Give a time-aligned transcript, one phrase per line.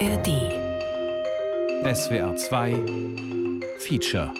[0.00, 0.28] ARD.
[1.84, 4.32] SWR 2 Feature.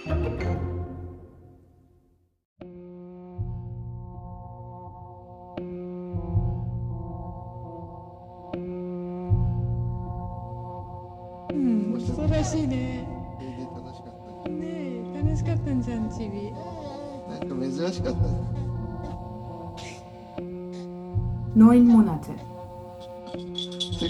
[21.55, 22.50] Neun Monate.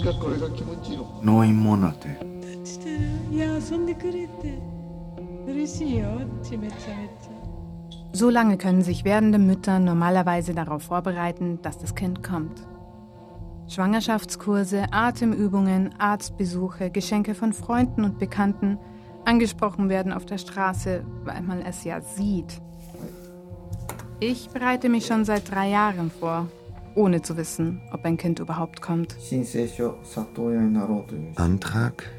[0.02, 1.20] からこれが気持ちいいの。
[1.22, 2.36] Neun Monate.
[2.66, 2.96] したら、
[3.30, 4.58] いや、遊んでくれて。
[5.46, 6.08] 嬉しいよ、
[6.42, 7.36] ちめちゃめちゃ。
[8.12, 12.66] So lange können sich werdende Mütter normalerweise darauf vorbereiten, dass das Kind kommt.
[13.68, 18.78] Schwangerschaftskurse, Atemübungen, Arztbesuche, Geschenke von Freunden und Bekannten,
[19.24, 22.60] angesprochen werden auf der Straße, weil man es ja sieht.
[24.20, 26.48] Ich bereite mich schon seit drei Jahren vor,
[26.95, 29.15] ohne zu wissen, ob ein Kind überhaupt kommt.
[31.35, 32.09] Antrag,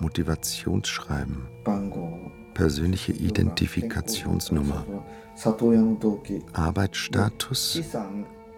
[0.00, 1.48] Motivationsschreiben,
[2.54, 4.86] persönliche Identifikationsnummer,
[6.52, 7.80] Arbeitsstatus,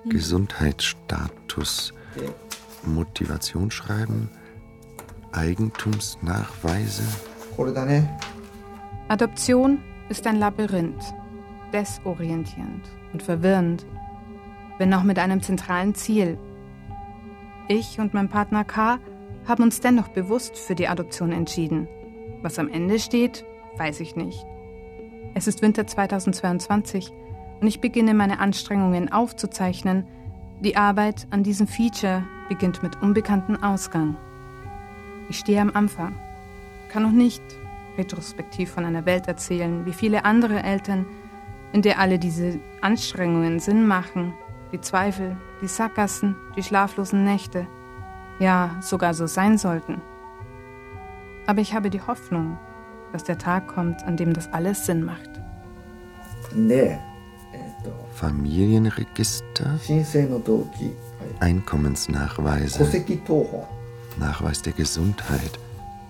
[0.05, 0.11] mhm.
[0.11, 1.95] Gesundheitsstatus,
[2.85, 4.29] Motivationsschreiben,
[5.33, 7.03] Eigentumsnachweise.
[9.09, 11.15] Adoption ist ein Labyrinth,
[11.73, 13.85] desorientierend und verwirrend
[14.79, 16.39] wenn auch mit einem zentralen Ziel.
[17.69, 18.99] Ich und mein Partner K
[19.47, 21.89] haben uns dennoch bewusst für die Adoption entschieden.
[22.43, 23.45] Was am Ende steht,
[23.77, 24.45] weiß ich nicht.
[25.35, 27.13] Es ist Winter 2022
[27.61, 30.07] und ich beginne meine Anstrengungen aufzuzeichnen.
[30.61, 34.17] Die Arbeit an diesem Feature beginnt mit unbekanntem Ausgang.
[35.29, 36.15] Ich stehe am Anfang,
[36.91, 37.43] kann noch nicht
[37.97, 41.07] retrospektiv von einer Welt erzählen, wie viele andere Eltern,
[41.73, 44.35] in der alle diese Anstrengungen Sinn machen,
[44.75, 47.69] die Zweifel, die Sackgassen, die schlaflosen Nächte,
[48.41, 50.03] ja sogar so sein sollten.
[51.47, 52.59] Aber ich habe die Hoffnung,
[53.13, 55.31] dass der Tag kommt, an dem das alles Sinn macht.
[58.15, 59.79] Familienregister,
[61.39, 62.85] Einkommensnachweise,
[64.19, 65.59] Nachweis der Gesundheit,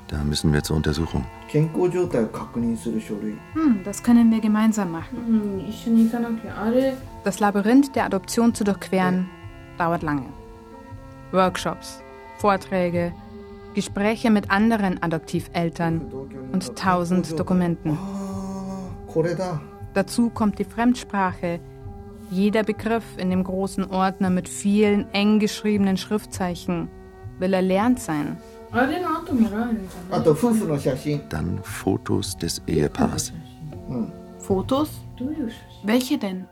[0.08, 1.24] da müssen wir zur Untersuchung.
[3.54, 5.64] Hm, das können wir gemeinsam machen.
[7.24, 9.28] Das Labyrinth der Adoption zu durchqueren
[9.78, 10.26] dauert lange.
[11.32, 12.02] Workshops,
[12.38, 13.12] Vorträge,
[13.74, 16.02] Gespräche mit anderen Adoptiveltern
[16.52, 17.98] und tausend Dokumenten.
[19.94, 21.60] Dazu kommt die Fremdsprache,
[22.30, 26.88] jeder Begriff in dem großen Ordner mit vielen eng geschriebenen Schriftzeichen
[27.38, 28.36] will erlernt sein.
[28.73, 33.33] あと夫婦の写真 Dann Fotos des Ehepaars.
[34.37, 35.01] Fotos?
[35.83, 36.45] Welche denn?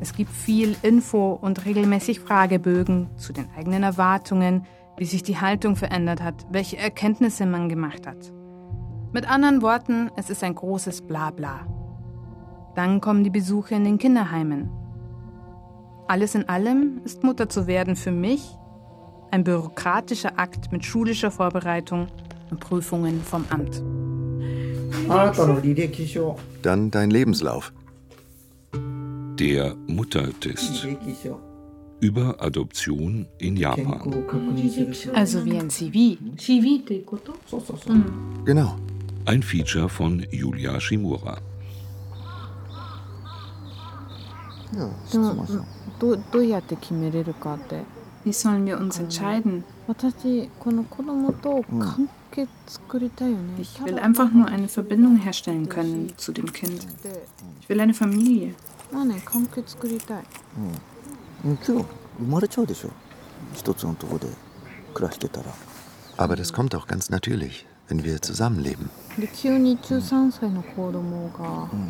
[0.00, 4.66] Es gibt viel Info und regelmäßig Fragebögen zu den eigenen Erwartungen,
[4.96, 8.32] wie sich die Haltung verändert hat, welche Erkenntnisse man gemacht hat.
[9.12, 11.66] Mit anderen Worten, es ist ein großes Blabla.
[12.74, 14.70] Dann kommen die Besuche in den Kinderheimen.
[16.08, 18.56] Alles in allem ist Mutter zu werden für mich
[19.31, 22.07] ein bürokratischer Akt mit schulischer Vorbereitung
[22.49, 23.81] und Prüfungen vom Amt.
[26.61, 27.73] Dann dein Lebenslauf.
[29.39, 30.85] Der Muttertest.
[31.99, 34.25] Über Adoption in Japan.
[35.13, 36.17] Also wie ein CV.
[38.45, 38.75] Genau.
[39.25, 41.37] Ein Feature von Julia Shimura.
[44.73, 44.89] Ja,
[48.23, 49.63] wie sollen wir uns entscheiden?
[53.59, 56.87] Ich will einfach nur eine Verbindung herstellen können zu dem Kind.
[57.61, 58.53] Ich will eine Familie.
[66.17, 68.89] Aber das kommt auch ganz natürlich, wenn wir zusammenleben.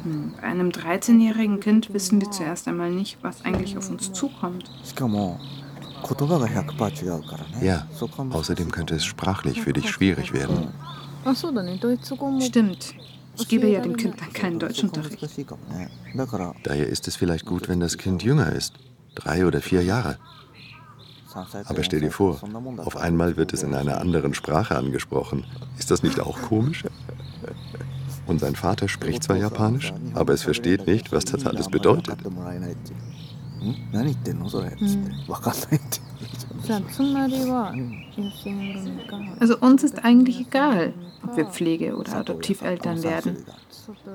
[0.04, 4.72] Hm, bei einem 13-jährigen Kind wissen wir zuerst einmal nicht, was eigentlich auf uns zukommt.
[7.62, 7.88] Ja,
[8.32, 10.70] außerdem könnte es sprachlich für dich schwierig werden.
[12.42, 12.94] Stimmt.
[13.38, 15.22] Ich gebe ja dem Kind dann keinen Deutschunterricht.
[16.64, 18.74] Daher ist es vielleicht gut, wenn das Kind jünger ist.
[19.16, 20.18] Drei oder vier Jahre.
[21.66, 22.42] Aber stell dir vor,
[22.78, 25.46] auf einmal wird es in einer anderen Sprache angesprochen.
[25.80, 26.84] Ist das nicht auch komisch?
[28.28, 32.18] Und sein Vater spricht zwar Japanisch, aber es versteht nicht, was das alles bedeutet.
[33.65, 36.01] ん何言ってんのそれっつって、分かんないって
[36.63, 37.73] じゃあつまりは
[38.17, 43.45] 養子縁組が Also uns ist eigentlich egal, ob wir Pflege- oder Adoptiveltern werden.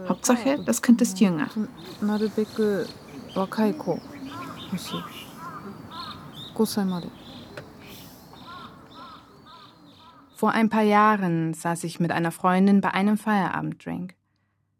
[0.07, 1.47] Hauptsache, das Kind ist jünger.
[2.01, 2.87] なるべく
[3.35, 3.99] 若い子
[4.71, 4.93] 欲しい
[6.55, 7.07] 5歳まで
[10.35, 14.15] Vor ein paar Jahren saß ich mit einer Freundin bei einem Feierabenddrink.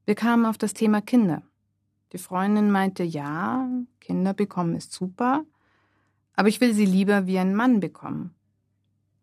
[0.06, 1.44] Wir kamen auf das Thema Kinder.
[2.13, 3.69] Die Freundin meinte, ja,
[4.01, 5.45] Kinder bekommen ist super,
[6.35, 8.35] aber ich will sie lieber wie ein Mann bekommen.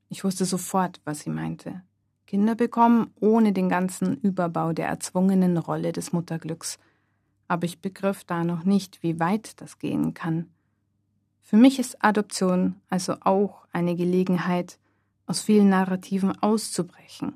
[0.09, 1.81] Ich wusste sofort, was sie meinte.
[2.27, 6.79] Kinder bekommen ohne den ganzen Überbau der erzwungenen Rolle des Mutterglücks.
[7.47, 10.49] Aber ich begriff da noch nicht, wie weit das gehen kann.
[11.41, 14.79] Für mich ist Adoption also auch eine Gelegenheit,
[15.25, 17.35] aus vielen Narrativen auszubrechen.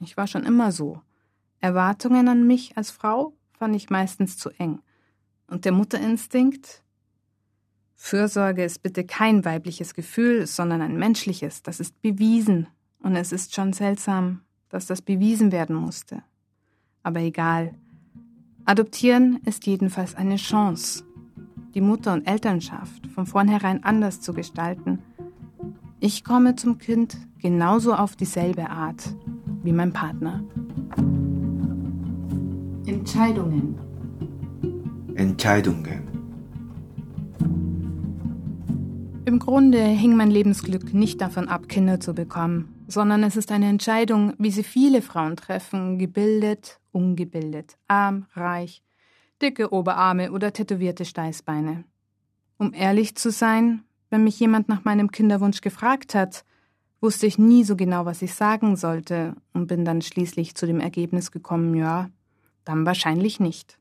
[0.00, 1.00] Ich war schon immer so.
[1.60, 4.80] Erwartungen an mich als Frau fand ich meistens zu eng.
[5.46, 6.82] Und der Mutterinstinkt?
[7.94, 11.62] Fürsorge ist bitte kein weibliches Gefühl, sondern ein menschliches.
[11.62, 12.66] Das ist bewiesen.
[12.98, 16.24] Und es ist schon seltsam, dass das bewiesen werden musste.
[17.04, 17.74] Aber egal.
[18.64, 21.04] Adoptieren ist jedenfalls eine Chance,
[21.74, 24.98] die Mutter- und Elternschaft von vornherein anders zu gestalten
[26.02, 29.14] ich komme zum Kind genauso auf dieselbe Art
[29.62, 30.42] wie mein Partner.
[32.86, 33.78] Entscheidungen.
[35.14, 36.08] Entscheidungen.
[39.26, 43.68] Im Grunde hing mein Lebensglück nicht davon ab, Kinder zu bekommen, sondern es ist eine
[43.68, 48.82] Entscheidung, wie sie viele Frauen treffen, gebildet, ungebildet, arm, reich,
[49.42, 51.84] dicke Oberarme oder tätowierte Steißbeine.
[52.56, 56.44] Um ehrlich zu sein, wenn mich jemand nach meinem Kinderwunsch gefragt hat,
[57.00, 60.80] wusste ich nie so genau, was ich sagen sollte und bin dann schließlich zu dem
[60.80, 62.10] Ergebnis gekommen, ja,
[62.64, 63.78] dann wahrscheinlich nicht.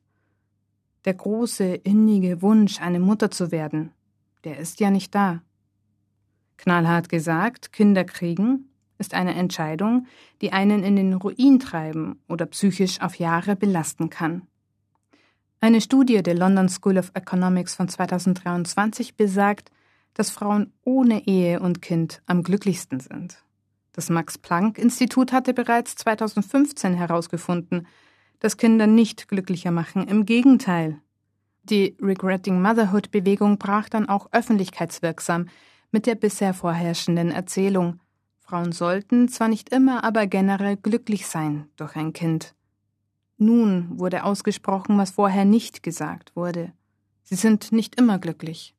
[1.05, 3.91] Der große, innige Wunsch, eine Mutter zu werden,
[4.43, 5.41] der ist ja nicht da.
[6.57, 8.65] Knallhart gesagt, Kinder kriegen
[8.99, 10.07] ist eine Entscheidung,
[10.41, 14.43] die einen in den Ruin treiben oder psychisch auf Jahre belasten kann.
[15.61, 19.71] Eine Studie der London School of Economics von 2023 besagt,
[20.13, 23.43] dass Frauen ohne Ehe und Kind am glücklichsten sind.
[23.93, 27.87] Das Max-Planck-Institut hatte bereits 2015 herausgefunden,
[28.39, 30.99] dass Kinder nicht glücklicher machen, im Gegenteil.
[31.63, 35.47] Die Regretting Motherhood-Bewegung brach dann auch öffentlichkeitswirksam
[35.91, 37.99] mit der bisher vorherrschenden Erzählung,
[38.49, 42.55] Frauen sollten zwar nicht immer, aber generell glücklich sein durch ein Kind.
[43.37, 46.73] Nun wurde ausgesprochen, was vorher nicht gesagt wurde.
[47.21, 48.73] Sie sind nicht immer glücklich.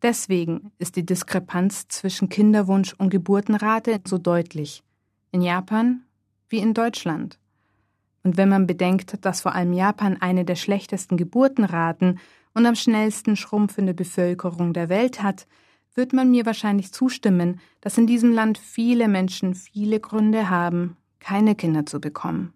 [0.00, 4.84] Deswegen ist die Diskrepanz zwischen Kinderwunsch und Geburtenrate so deutlich.
[5.32, 6.04] In Japan
[6.48, 7.40] wie in Deutschland.
[8.26, 12.18] Und wenn man bedenkt, dass vor allem Japan eine der schlechtesten Geburtenraten
[12.54, 15.46] und am schnellsten schrumpfende Bevölkerung der Welt hat,
[15.94, 21.54] wird man mir wahrscheinlich zustimmen, dass in diesem Land viele Menschen viele Gründe haben, keine
[21.54, 22.52] Kinder zu bekommen.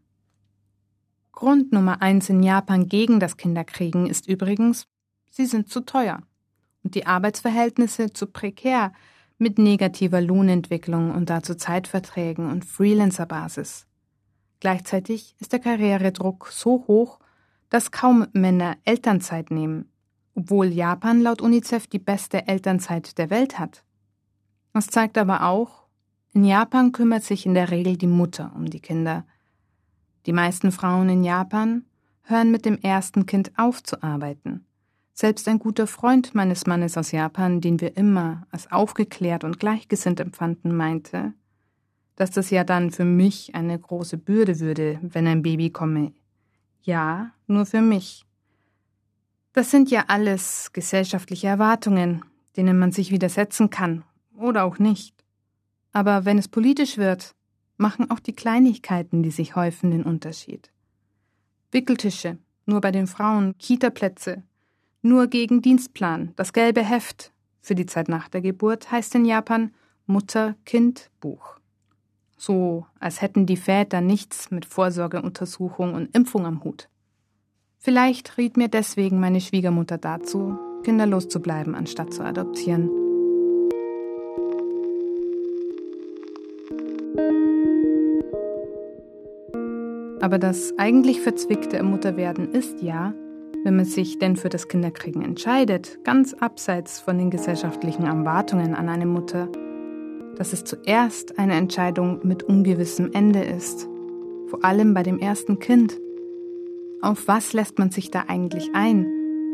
[1.31, 4.89] Grund Nummer eins in Japan gegen das Kinderkriegen ist übrigens,
[5.31, 6.21] sie sind zu teuer
[6.83, 8.93] und die Arbeitsverhältnisse zu prekär
[9.39, 13.87] mit negativer Lohnentwicklung und dazu Zeitverträgen und Freelancer-Basis.
[14.61, 17.19] Gleichzeitig ist der Karrieredruck so hoch,
[17.71, 19.91] dass kaum Männer Elternzeit nehmen,
[20.35, 23.85] obwohl Japan laut UNICEF die beste Elternzeit der Welt hat.
[24.73, 25.87] Das zeigt aber auch,
[26.33, 29.25] in Japan kümmert sich in der Regel die Mutter um die Kinder.
[30.27, 31.85] Die meisten Frauen in Japan
[32.23, 34.65] hören mit dem ersten Kind auf zu arbeiten.
[35.13, 40.21] Selbst ein guter Freund meines Mannes aus Japan, den wir immer als aufgeklärt und gleichgesinnt
[40.21, 41.35] empfanden, meinte,
[42.21, 46.13] dass das ja dann für mich eine große Bürde würde, wenn ein Baby komme.
[46.83, 48.27] Ja, nur für mich.
[49.55, 52.23] Das sind ja alles gesellschaftliche Erwartungen,
[52.59, 54.05] denen man sich widersetzen kann
[54.37, 55.15] oder auch nicht.
[55.93, 57.35] Aber wenn es politisch wird,
[57.79, 60.71] machen auch die Kleinigkeiten, die sich häufen, den Unterschied.
[61.73, 62.37] Wickeltische,
[62.67, 64.43] nur bei den Frauen, Kitaplätze,
[65.01, 69.73] nur gegen Dienstplan, das gelbe Heft für die Zeit nach der Geburt heißt in Japan
[70.05, 71.60] Mutter-Kind-Buch.
[72.43, 76.89] So, als hätten die Väter nichts mit Vorsorgeuntersuchung und Impfung am Hut.
[77.77, 82.89] Vielleicht riet mir deswegen meine Schwiegermutter dazu, kinderlos zu bleiben, anstatt zu adoptieren.
[90.23, 93.13] Aber das eigentlich Verzwickte im Mutterwerden ist ja,
[93.65, 98.89] wenn man sich denn für das Kinderkriegen entscheidet, ganz abseits von den gesellschaftlichen Erwartungen an
[98.89, 99.51] eine Mutter,
[100.41, 103.87] dass es zuerst eine Entscheidung mit ungewissem Ende ist,
[104.47, 106.01] vor allem bei dem ersten Kind.
[107.03, 109.05] Auf was lässt man sich da eigentlich ein?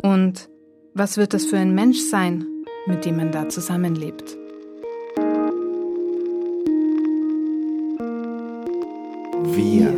[0.04, 0.48] Und
[0.94, 2.46] was wird das für ein Mensch sein,
[2.86, 4.38] mit dem man da zusammenlebt?
[9.42, 9.88] Wir.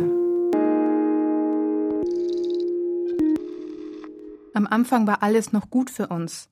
[4.55, 6.49] Am Anfang war alles noch gut für uns.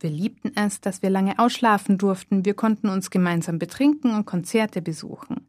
[0.00, 4.80] Wir liebten es, dass wir lange ausschlafen durften, wir konnten uns gemeinsam betrinken und Konzerte
[4.80, 5.48] besuchen.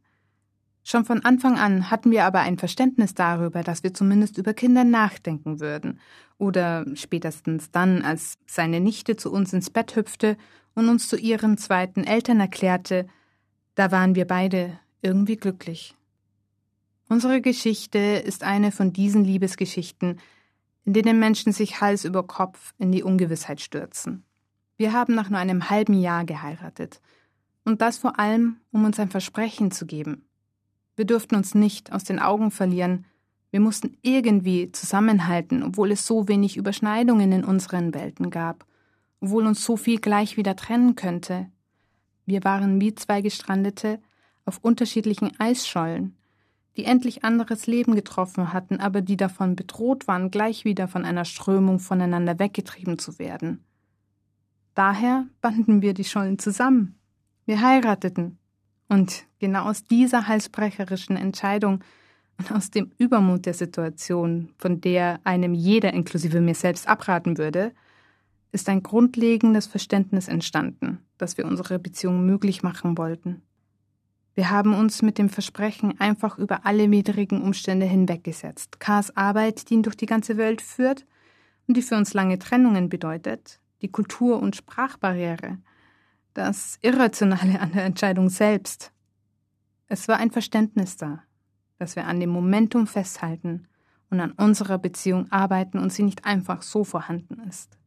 [0.83, 4.83] Schon von Anfang an hatten wir aber ein Verständnis darüber, dass wir zumindest über Kinder
[4.83, 5.99] nachdenken würden.
[6.39, 10.35] Oder spätestens dann, als seine Nichte zu uns ins Bett hüpfte
[10.73, 13.07] und uns zu ihren zweiten Eltern erklärte,
[13.75, 15.95] da waren wir beide irgendwie glücklich.
[17.07, 20.19] Unsere Geschichte ist eine von diesen Liebesgeschichten,
[20.85, 24.23] in denen Menschen sich Hals über Kopf in die Ungewissheit stürzen.
[24.79, 27.01] Wir haben nach nur einem halben Jahr geheiratet.
[27.65, 30.23] Und das vor allem, um uns ein Versprechen zu geben.
[30.95, 33.05] Wir durften uns nicht aus den Augen verlieren.
[33.51, 38.65] Wir mussten irgendwie zusammenhalten, obwohl es so wenig Überschneidungen in unseren Welten gab,
[39.19, 41.51] obwohl uns so viel gleich wieder trennen könnte.
[42.25, 43.99] Wir waren wie zwei Gestrandete
[44.45, 46.15] auf unterschiedlichen Eisschollen,
[46.77, 51.25] die endlich anderes Leben getroffen hatten, aber die davon bedroht waren, gleich wieder von einer
[51.25, 53.65] Strömung voneinander weggetrieben zu werden.
[54.79, 56.97] Daher banden wir die Schollen zusammen.
[57.45, 58.37] Wir heirateten.
[58.87, 61.83] Und genau aus dieser halsbrecherischen Entscheidung
[62.37, 67.73] und aus dem Übermut der Situation, von der einem jeder inklusive mir selbst abraten würde,
[68.53, 73.41] ist ein grundlegendes Verständnis entstanden, das wir unsere Beziehung möglich machen wollten.
[74.33, 78.79] Wir haben uns mit dem Versprechen einfach über alle widrigen Umstände hinweggesetzt.
[78.79, 81.05] Kars Arbeit, die ihn durch die ganze Welt führt
[81.67, 85.57] und die für uns lange Trennungen bedeutet, die Kultur- und Sprachbarriere,
[86.33, 88.91] das Irrationale an der Entscheidung selbst.
[89.87, 91.23] Es war ein Verständnis da,
[91.77, 93.67] dass wir an dem Momentum festhalten
[94.09, 97.77] und an unserer Beziehung arbeiten und sie nicht einfach so vorhanden ist.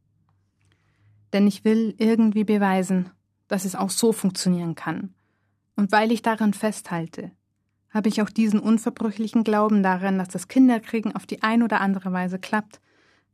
[1.32, 3.10] Denn ich will irgendwie beweisen,
[3.48, 5.14] dass es auch so funktionieren kann
[5.76, 7.32] und weil ich daran festhalte,
[7.90, 12.12] habe ich auch diesen unverbrüchlichen Glauben daran, dass das Kinderkriegen auf die ein oder andere
[12.12, 12.80] Weise klappt,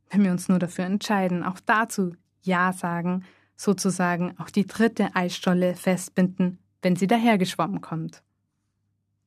[0.09, 3.23] wenn wir uns nur dafür entscheiden, auch dazu Ja sagen,
[3.55, 8.23] sozusagen auch die dritte Eisstolle festbinden, wenn sie dahergeschwommen kommt.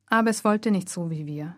[0.07, 1.57] Aber es wollte nicht so wie wir.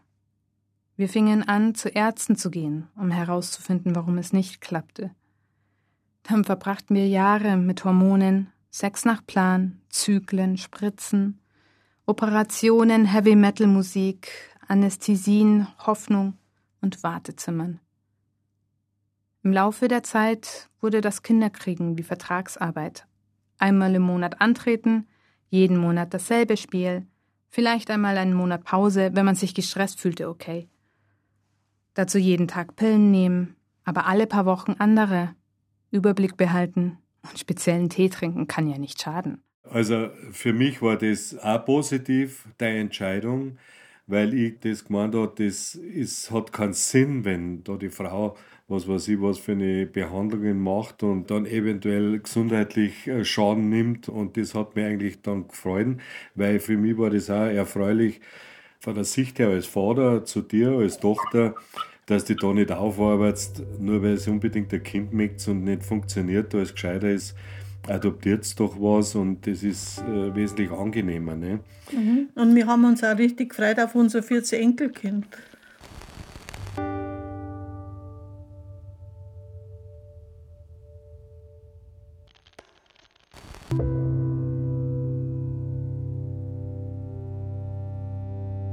[0.97, 5.11] Wir fingen an, zu Ärzten zu gehen, um herauszufinden, warum es nicht klappte.
[6.23, 11.41] Dann verbrachten wir Jahre mit Hormonen, Sex nach Plan, Zyklen, Spritzen,
[12.07, 14.29] Operationen, Heavy Metal Musik,
[14.67, 16.35] Anästhesien, Hoffnung
[16.81, 17.81] und Wartezimmern.
[19.45, 23.07] Im Laufe der Zeit wurde das Kinderkriegen wie Vertragsarbeit.
[23.59, 25.07] Einmal im Monat antreten,
[25.51, 27.07] jeden Monat dasselbe Spiel,
[27.51, 30.67] vielleicht einmal einen Monat Pause, wenn man sich gestresst fühlte, okay.
[31.93, 35.35] Dazu jeden Tag Pillen nehmen, aber alle paar Wochen andere.
[35.91, 39.43] Überblick behalten und speziellen Tee trinken kann ja nicht schaden.
[39.63, 43.59] Also für mich war das auch positiv, deine Entscheidung,
[44.07, 48.37] weil ich das gemeint habe, das ist, hat keinen Sinn, wenn da die Frau
[48.75, 54.09] was weiß ich, was für eine Behandlungen macht und dann eventuell gesundheitlich äh, Schaden nimmt.
[54.09, 55.97] Und das hat mir eigentlich dann gefreut,
[56.35, 58.21] weil für mich war das auch erfreulich
[58.81, 61.54] von der Sicht her als Vater zu dir, als Tochter,
[62.07, 66.52] dass du da nicht aufarbeitest, nur weil es unbedingt ein Kind möchte und nicht funktioniert,
[66.52, 67.35] da es gescheiter ist,
[67.88, 71.35] adoptiert doch was und das ist äh, wesentlich angenehmer.
[71.35, 71.61] Ne?
[71.93, 72.28] Mhm.
[72.35, 75.26] Und wir haben uns auch richtig gefreut auf unser viertes Enkelkind.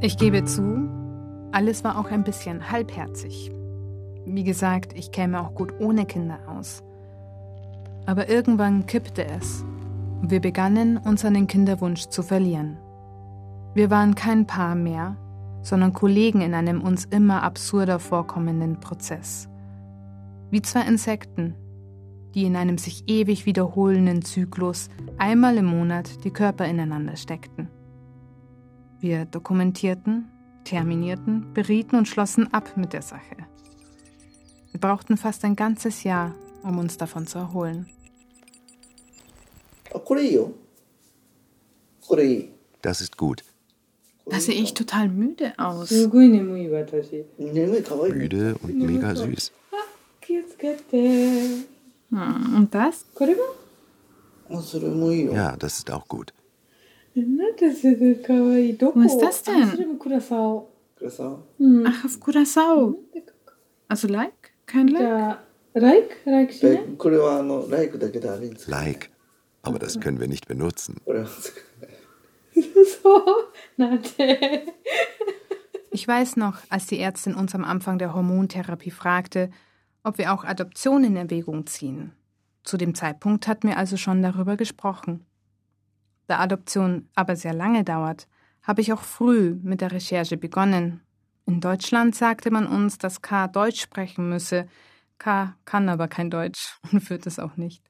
[0.02, 0.90] Ich gebe zu,
[1.52, 3.52] alles war auch ein bisschen halbherzig.
[4.26, 6.84] Wie gesagt, ich käme auch gut ohne Kinder aus.
[8.06, 9.64] Aber irgendwann kippte es
[10.24, 12.78] wir begannen, uns an den Kinderwunsch zu verlieren.
[13.74, 15.18] Wir waren kein Paar mehr,
[15.64, 19.50] sondern Kollegen in einem uns immer absurder vorkommenden Prozess.
[20.52, 21.56] Wie zwei Insekten,
[22.34, 27.70] die in einem sich ewig wiederholenden Zyklus einmal im Monat die Körper ineinander steckten.
[29.00, 30.30] Wir dokumentierten,
[30.64, 33.38] terminierten, berieten und schlossen ab mit der Sache.
[34.72, 37.88] Wir brauchten fast ein ganzes Jahr, um uns davon zu erholen.
[42.82, 43.44] Das ist gut.
[44.26, 45.90] Da sehe ich total müde aus.
[48.14, 49.52] Müde und mega süß.
[52.12, 53.06] Hm, und das?
[55.34, 56.34] Ja, das ist auch gut.
[57.16, 59.70] Wo ist das denn?
[61.88, 62.98] Ach, auf Curacao.
[63.88, 64.52] Also like?
[64.66, 64.88] Kein
[65.74, 66.18] Like?
[68.68, 69.10] Like.
[69.64, 70.98] Aber das können wir nicht benutzen.
[75.92, 79.50] Ich weiß noch, als die Ärztin uns am Anfang der Hormontherapie fragte,
[80.04, 82.14] ob wir auch Adoption in Erwägung ziehen.
[82.64, 85.26] Zu dem Zeitpunkt hatten wir also schon darüber gesprochen.
[86.28, 88.28] Da Adoption aber sehr lange dauert,
[88.64, 91.02] habe ich auch früh mit der Recherche begonnen.
[91.46, 94.68] In Deutschland sagte man uns, dass K Deutsch sprechen müsse.
[95.18, 97.84] K kann aber kein Deutsch und führt es auch nicht.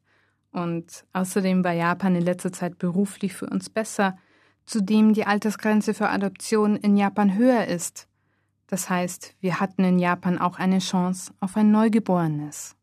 [0.51, 4.17] Und außerdem war Japan in letzter Zeit beruflich für uns besser,
[4.65, 8.07] zudem die Altersgrenze für Adoption in Japan höher ist.
[8.71, 12.77] Das heißt, wir hatten in Japan auch eine Chance auf ein Neugeborenes.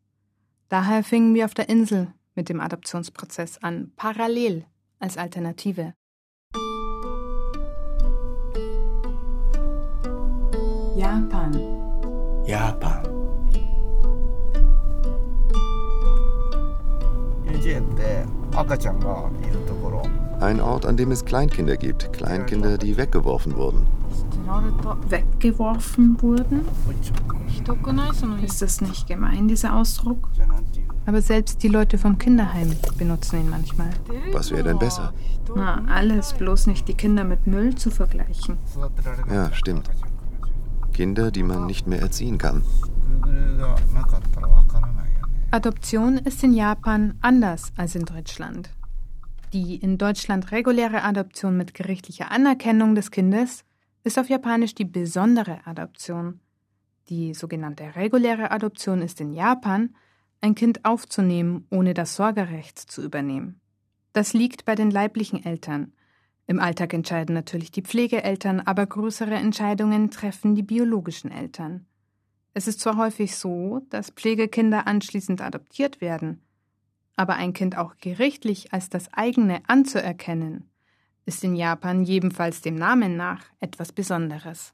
[0.68, 4.66] Daher fingen wir auf der Insel mit dem Adoptionsprozess an, parallel
[4.98, 5.94] als Alternative.
[10.94, 11.54] Japan.
[12.44, 13.02] Japan.
[20.40, 22.12] Ein Ort, an dem es Kleinkinder gibt.
[22.12, 23.97] Kleinkinder, die weggeworfen wurden.
[25.08, 26.62] Weggeworfen wurden?
[28.42, 30.28] Ist das nicht gemein, dieser Ausdruck?
[31.06, 33.90] Aber selbst die Leute vom Kinderheim benutzen ihn manchmal.
[34.32, 35.12] Was wäre denn besser?
[35.54, 38.58] Na, alles, bloß nicht die Kinder mit Müll zu vergleichen.
[39.30, 39.90] Ja, stimmt.
[40.92, 42.62] Kinder, die man nicht mehr erziehen kann.
[45.50, 48.70] Adoption ist in Japan anders als in Deutschland.
[49.54, 53.64] Die in Deutschland reguläre Adoption mit gerichtlicher Anerkennung des Kindes
[54.04, 56.40] ist auf Japanisch die besondere Adoption.
[57.08, 59.94] Die sogenannte reguläre Adoption ist in Japan,
[60.40, 63.60] ein Kind aufzunehmen, ohne das Sorgerecht zu übernehmen.
[64.12, 65.92] Das liegt bei den leiblichen Eltern.
[66.46, 71.86] Im Alltag entscheiden natürlich die Pflegeeltern, aber größere Entscheidungen treffen die biologischen Eltern.
[72.54, 76.40] Es ist zwar häufig so, dass Pflegekinder anschließend adoptiert werden,
[77.16, 80.70] aber ein Kind auch gerichtlich als das eigene anzuerkennen,
[81.28, 84.72] ist in Japan jedenfalls dem Namen nach etwas Besonderes.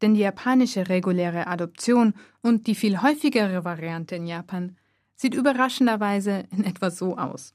[0.00, 4.76] Denn die japanische reguläre Adoption und die viel häufigere Variante in Japan
[5.16, 7.54] sieht überraschenderweise in etwa so aus.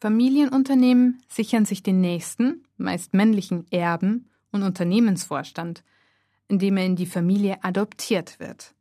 [0.00, 5.84] Familienunternehmen sichern sich den nächsten, meist männlichen Erben und Unternehmensvorstand,
[6.48, 8.74] indem er in die Familie adoptiert wird.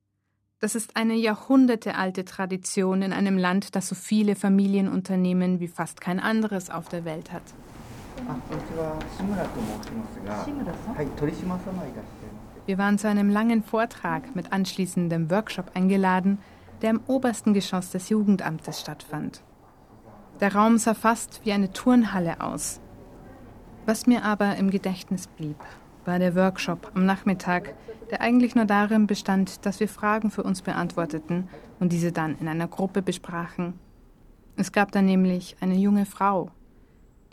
[0.59, 6.21] Das ist eine jahrhundertealte Tradition in einem Land, das so viele Familienunternehmen wie fast kein
[6.21, 7.43] anderes auf der Welt hat.
[12.65, 16.39] Wir waren zu einem langen Vortrag mit anschließendem Workshop eingeladen,
[16.81, 19.41] der im obersten Geschoss des Jugendamtes stattfand.
[20.39, 22.79] Der Raum sah fast wie eine Turnhalle aus.
[23.85, 25.57] Was mir aber im Gedächtnis blieb,
[26.05, 27.73] war der Workshop am Nachmittag,
[28.09, 32.47] der eigentlich nur darin bestand, dass wir Fragen für uns beantworteten und diese dann in
[32.47, 33.73] einer Gruppe besprachen.
[34.55, 36.51] Es gab da nämlich eine junge Frau,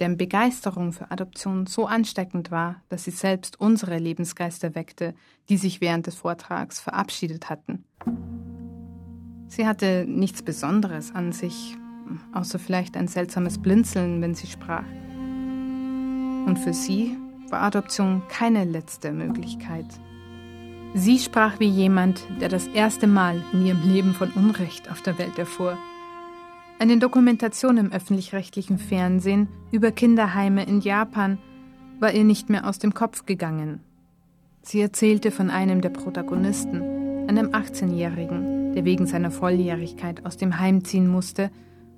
[0.00, 5.14] deren Begeisterung für Adoption so ansteckend war, dass sie selbst unsere Lebensgeister weckte,
[5.48, 7.84] die sich während des Vortrags verabschiedet hatten.
[9.48, 11.76] Sie hatte nichts Besonderes an sich,
[12.32, 14.86] außer vielleicht ein seltsames Blinzeln, wenn sie sprach.
[16.46, 17.16] Und für sie
[17.50, 19.86] war Adoption keine letzte Möglichkeit.
[20.94, 25.18] Sie sprach wie jemand, der das erste Mal in ihrem Leben von Unrecht auf der
[25.18, 25.76] Welt erfuhr.
[26.80, 31.36] Eine Dokumentation im öffentlich-rechtlichen Fernsehen über Kinderheime in Japan
[31.98, 33.80] war ihr nicht mehr aus dem Kopf gegangen.
[34.62, 36.80] Sie erzählte von einem der Protagonisten,
[37.28, 41.50] einem 18-Jährigen, der wegen seiner Volljährigkeit aus dem Heim ziehen musste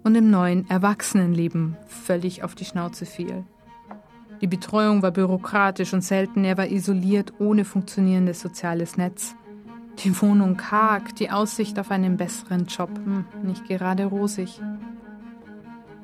[0.02, 3.44] und im neuen Erwachsenenleben völlig auf die Schnauze fiel.
[4.40, 9.36] Die Betreuung war bürokratisch und selten, er war isoliert, ohne funktionierendes soziales Netz.
[9.98, 14.60] Die Wohnung karg, die Aussicht auf einen besseren Job, hm, nicht gerade rosig.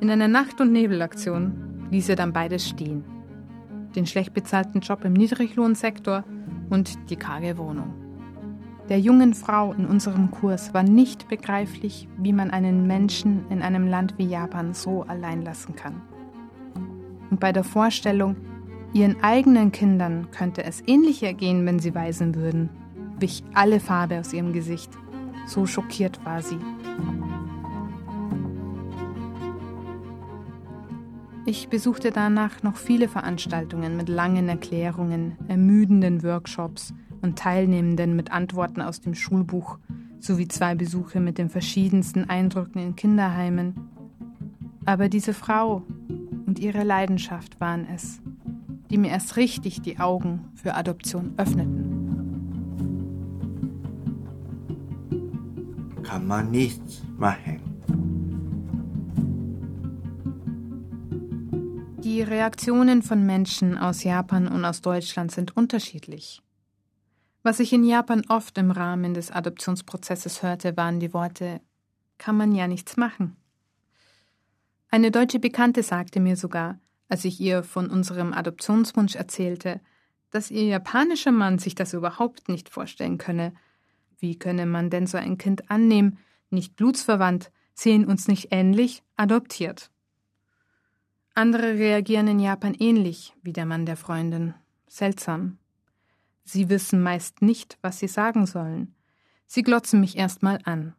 [0.01, 3.05] In einer Nacht- und Nebelaktion ließ er dann beides stehen.
[3.97, 6.25] Den schlecht bezahlten Job im Niedriglohnsektor
[6.71, 7.95] und die karge Wohnung.
[8.89, 13.89] Der jungen Frau in unserem Kurs war nicht begreiflich, wie man einen Menschen in einem
[13.89, 16.01] Land wie Japan so allein lassen kann
[17.31, 18.37] und bei der Vorstellung,
[18.93, 22.71] ihren eigenen Kindern könnte es ähnlich ergehen, wenn sie weisen würden,
[23.21, 24.91] wich alle Farbe aus ihrem Gesicht.
[25.47, 26.59] So schockiert war sie.
[31.47, 38.83] Ich besuchte danach noch viele Veranstaltungen mit langen Erklärungen, ermüdenden Workshops und Teilnehmenden mit Antworten
[38.83, 39.79] aus dem Schulbuch,
[40.21, 43.89] sowie zwei Besuche mit den verschiedensten Eindrücken in Kinderheimen.
[44.85, 45.85] Aber diese Frau,
[46.49, 48.21] und ihre Leidenschaft waren es,
[48.91, 51.98] die mir erst richtig die Augen für Adoption öffneten.
[56.09, 57.61] Kann man nichts machen.
[62.03, 66.41] Die Reaktionen von Menschen aus Japan und aus Deutschland sind unterschiedlich.
[67.43, 71.61] Was ich in Japan oft im Rahmen des Adoptionsprozesses hörte, waren die Worte
[72.17, 73.37] kann man ja nichts machen.
[74.89, 79.83] Eine deutsche Bekannte sagte mir sogar, als ich ihr von unserem Adoptionswunsch erzählte,
[80.31, 83.53] dass ihr japanischer Mann sich das überhaupt nicht vorstellen könne.
[84.19, 86.19] Wie könne man denn so ein Kind annehmen,
[86.51, 89.91] nicht blutsverwandt, sehen uns nicht ähnlich, adoptiert?
[91.35, 94.55] Andere reagieren in Japan ähnlich wie der Mann der Freundin.
[94.89, 95.59] Seltsam.
[96.45, 98.95] Sie wissen meist nicht, was sie sagen sollen.
[99.47, 100.95] Sie glotzen mich erstmal an.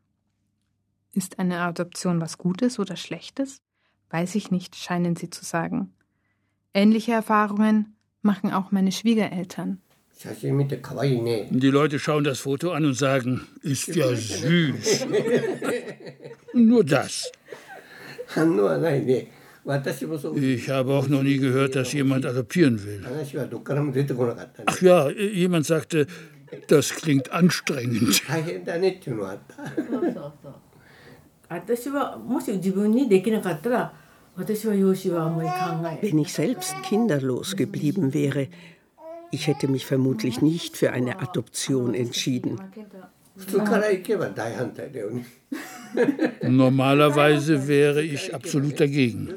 [1.12, 3.62] Ist eine Adoption was Gutes oder Schlechtes?
[4.10, 5.94] Weiß ich nicht, scheinen sie zu sagen.
[6.74, 9.82] Ähnliche Erfahrungen machen auch meine Schwiegereltern.
[11.50, 15.06] Die Leute schauen das Foto an und sagen, ist ja süß.
[16.54, 17.32] Nur das.
[20.36, 23.02] Ich habe auch noch nie gehört, dass jemand adoptieren will.
[24.66, 26.06] Ach ja, jemand sagte,
[26.68, 28.22] das klingt anstrengend.
[36.02, 38.48] Wenn ich selbst kinderlos geblieben wäre,
[39.32, 42.60] ich hätte mich vermutlich nicht für eine Adoption entschieden.
[46.42, 49.34] Normalerweise wäre ich absolut dagegen.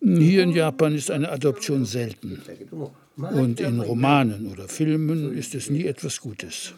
[0.00, 2.40] Hier in Japan ist eine Adoption selten.
[3.16, 6.74] Und in Romanen oder Filmen ist es nie etwas Gutes.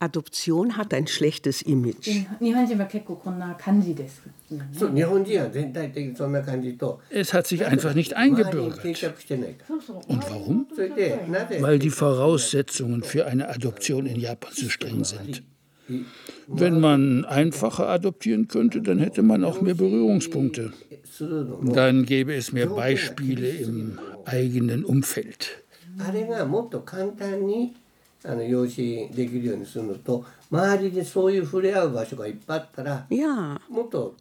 [0.00, 2.08] Adoption hat ein schlechtes Image.
[7.10, 8.84] Es hat sich einfach nicht eingebürgert.
[10.06, 10.66] Und warum?
[11.60, 15.42] Weil die Voraussetzungen für eine Adoption in Japan zu streng sind.
[16.46, 20.72] Wenn man einfacher adoptieren könnte, dann hätte man auch mehr Berührungspunkte.
[21.62, 25.62] Dann gäbe es mehr Beispiele im eigenen Umfeld.
[33.10, 33.58] Ja,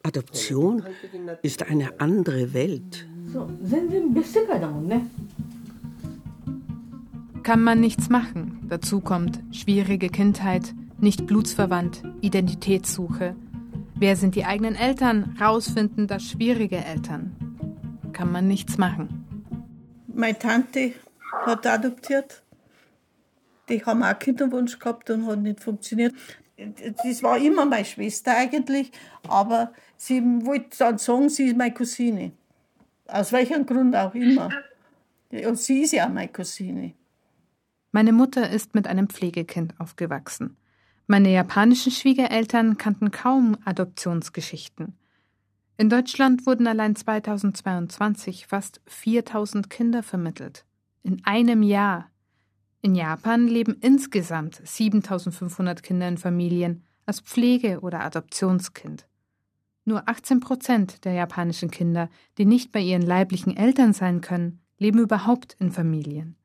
[0.04, 0.84] Adoption
[1.42, 3.08] ist eine andere Welt.
[7.44, 8.66] Kann man nichts machen.
[8.70, 13.36] Dazu kommt schwierige Kindheit, nicht blutsverwandt, Identitätssuche.
[13.96, 15.36] Wer sind die eigenen Eltern?
[15.40, 17.36] Rausfinden, dass schwierige Eltern.
[18.14, 19.26] Kann man nichts machen.
[20.08, 20.94] Meine Tante
[21.46, 22.44] hat adoptiert.
[23.70, 26.14] Die haben auch Kinderwunsch gehabt und hat nicht funktioniert.
[26.58, 28.92] Das war immer meine Schwester eigentlich,
[29.28, 32.32] aber sie wollte dann sagen, sie ist meine Cousine.
[33.08, 34.50] Aus welchem Grund auch immer.
[35.32, 36.94] Und sie ist ja meine Cousine.
[37.92, 40.58] Meine Mutter ist mit einem Pflegekind aufgewachsen.
[41.06, 44.98] Meine japanischen Schwiegereltern kannten kaum Adoptionsgeschichten.
[45.78, 50.66] In Deutschland wurden allein 2022 fast 4000 Kinder vermittelt.
[51.04, 52.10] In einem Jahr.
[52.88, 59.10] In Japan leben insgesamt 7500 Kinder in Familien als Pflege- oder Adoptionskind.
[59.84, 65.00] Nur 18 Prozent der japanischen Kinder, die nicht bei ihren leiblichen Eltern sein können, leben
[65.00, 66.38] überhaupt in Familien.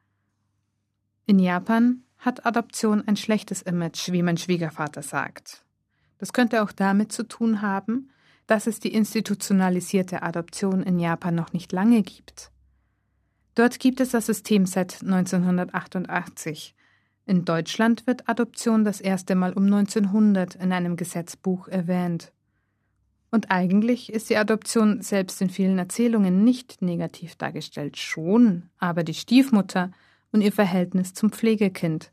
[1.27, 5.65] In Japan hat Adoption ein schlechtes Image, wie mein Schwiegervater sagt.
[6.19, 8.11] Das könnte auch damit zu tun haben,
[8.49, 12.52] dass es die institutionalisierte Adoption in Japan noch nicht lange gibt.
[13.55, 16.75] Dort gibt es das System seit 1988.
[17.27, 22.33] In Deutschland wird Adoption das erste Mal um 1900 in einem Gesetzbuch erwähnt.
[23.31, 29.15] Und eigentlich ist die Adoption selbst in vielen Erzählungen nicht negativ dargestellt, schon, aber die
[29.15, 29.91] Stiefmutter
[30.33, 32.11] und ihr Verhältnis zum Pflegekind.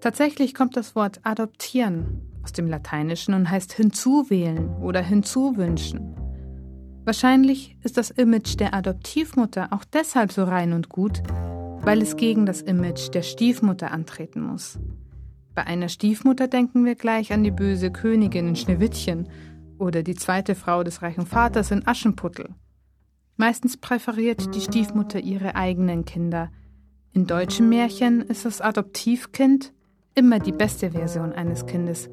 [0.00, 6.19] Tatsächlich kommt das Wort adoptieren aus dem Lateinischen und heißt hinzuwählen oder hinzuwünschen.
[7.10, 11.24] Wahrscheinlich ist das Image der Adoptivmutter auch deshalb so rein und gut,
[11.82, 14.78] weil es gegen das Image der Stiefmutter antreten muss.
[15.52, 19.28] Bei einer Stiefmutter denken wir gleich an die böse Königin in Schneewittchen
[19.76, 22.50] oder die zweite Frau des reichen Vaters in Aschenputtel.
[23.36, 26.52] Meistens präferiert die Stiefmutter ihre eigenen Kinder.
[27.12, 29.72] In deutschen Märchen ist das Adoptivkind
[30.14, 32.08] immer die beste Version eines Kindes,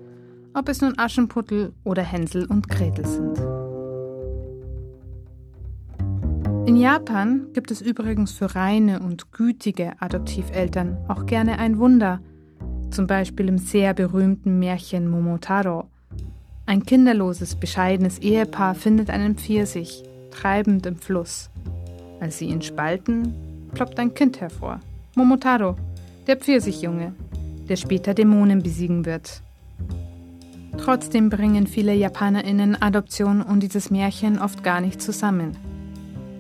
[0.56, 3.67] ob es nun Aschenputtel oder Hänsel und Gretel sind.
[6.68, 12.20] In Japan gibt es übrigens für reine und gütige Adoptiveltern auch gerne ein Wunder,
[12.92, 15.86] zum Beispiel im sehr berühmten Märchen Momotaro.
[16.66, 21.50] Ein kinderloses, bescheidenes Ehepaar findet einen Pfirsich, treibend im Fluss.
[22.20, 23.34] Als sie ihn spalten,
[23.74, 24.82] ploppt ein Kind hervor.
[25.16, 25.78] Momotaro,
[26.28, 27.14] der Pfirsichjunge,
[27.70, 29.42] der später Dämonen besiegen wird.
[30.78, 35.56] Trotzdem bringen viele JapanerInnen Adoption und dieses Märchen oft gar nicht zusammen.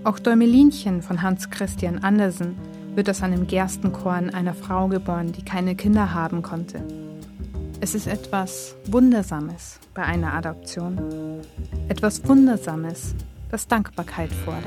[0.07, 2.55] Auch Däumelinchen von Hans Christian Andersen
[2.95, 6.81] wird aus einem Gerstenkorn einer Frau geboren, die keine Kinder haben konnte.
[7.81, 11.41] Es ist etwas Wundersames bei einer Adoption.
[11.89, 13.15] Etwas Wundersames,
[13.51, 14.63] das Dankbarkeit fordert.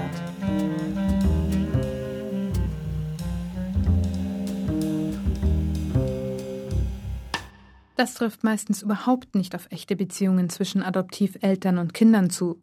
[7.97, 12.61] Das trifft meistens überhaupt nicht auf echte Beziehungen zwischen Adoptiveltern und Kindern zu.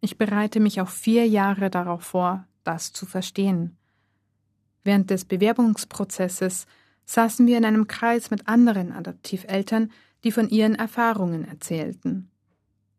[0.00, 3.76] Ich bereite mich auch vier Jahre darauf vor, das zu verstehen.
[4.82, 6.66] Während des Bewerbungsprozesses
[7.04, 9.90] saßen wir in einem Kreis mit anderen Adoptiveltern,
[10.24, 12.30] die von ihren Erfahrungen erzählten.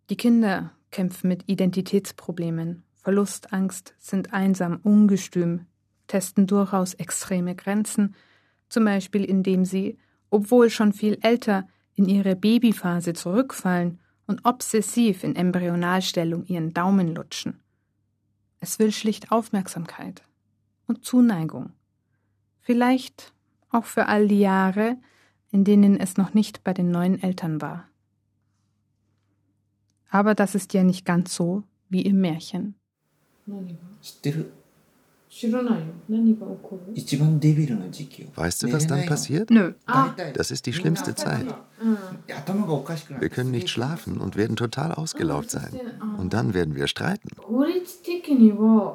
[0.10, 5.66] Die Kinder kämpfen mit Identitätsproblemen, Verlustangst, sind einsam, ungestüm,
[6.08, 8.16] testen durchaus extreme Grenzen,
[8.70, 9.98] zum Beispiel indem sie,
[10.30, 14.00] obwohl schon viel älter, in ihre Babyphase zurückfallen
[14.32, 17.60] und obsessiv in Embryonalstellung ihren Daumen lutschen.
[18.62, 20.24] Es will schlicht Aufmerksamkeit
[20.88, 21.74] und Zuneigung.
[22.62, 23.34] Vielleicht
[23.72, 24.96] auch für all die Jahre,
[25.52, 27.90] in denen es noch nicht bei den neuen Eltern war.
[30.10, 32.76] Aber das ist ja nicht ganz so wie im Märchen.
[38.36, 39.50] Weißt du, was dann passiert?
[39.50, 39.74] Nö.
[40.34, 41.46] Das ist die schlimmste Zeit.
[43.20, 45.80] Wir können nicht schlafen und werden total ausgelaugt sein.
[46.18, 47.30] Und dann werden wir streiten.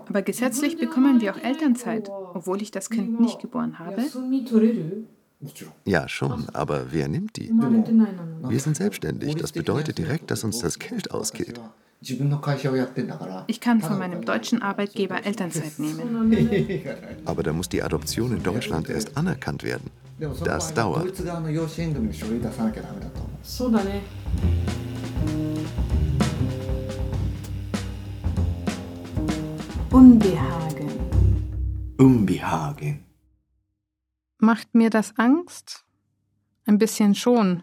[0.09, 4.03] Aber gesetzlich bekommen wir auch Elternzeit, obwohl ich das Kind nicht geboren habe.
[5.85, 7.51] Ja, schon, aber wer nimmt die?
[7.51, 9.37] Wir sind selbstständig.
[9.37, 11.59] Das bedeutet direkt, dass uns das Geld ausgeht.
[13.47, 16.83] Ich kann von meinem deutschen Arbeitgeber Elternzeit nehmen.
[17.25, 19.91] Aber da muss die Adoption in Deutschland erst anerkannt werden.
[20.45, 21.13] Das dauert.
[29.91, 30.91] Unbehagen.
[31.99, 33.05] Unbehagen.
[34.39, 35.85] Macht mir das Angst?
[36.67, 37.63] Ein bisschen schon.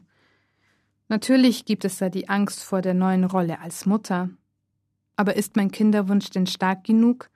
[1.10, 4.30] Natürlich gibt es da die Angst vor der neuen Rolle als Mutter.
[5.16, 7.30] Aber ist mein Kinderwunsch denn stark genug,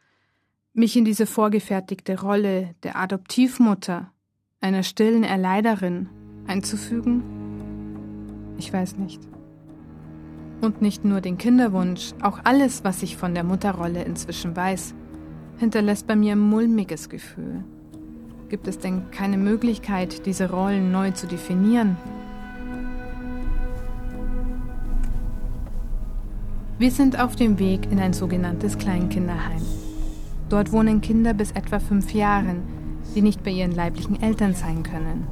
[0.74, 4.12] mich in diese vorgefertigte Rolle der Adoptivmutter,
[4.62, 6.10] einer stillen Erleiderin,
[6.48, 7.24] einzufügen?
[8.58, 9.22] Ich weiß nicht.
[10.62, 14.96] Und nicht nur den Kinderwunsch, auch alles, was ich von der Mutterrolle inzwischen weiß,
[15.58, 17.64] hinterlässt bei mir ein mulmiges Gefühl.
[18.50, 21.98] Gibt es denn keine Möglichkeit, diese Rollen neu zu definieren?
[26.80, 29.64] Wir sind auf dem Weg in ein sogenanntes Kleinkinderheim.
[30.48, 32.62] Dort wohnen Kinder bis etwa fünf Jahren,
[33.16, 35.26] die nicht bei ihren leiblichen Eltern sein können.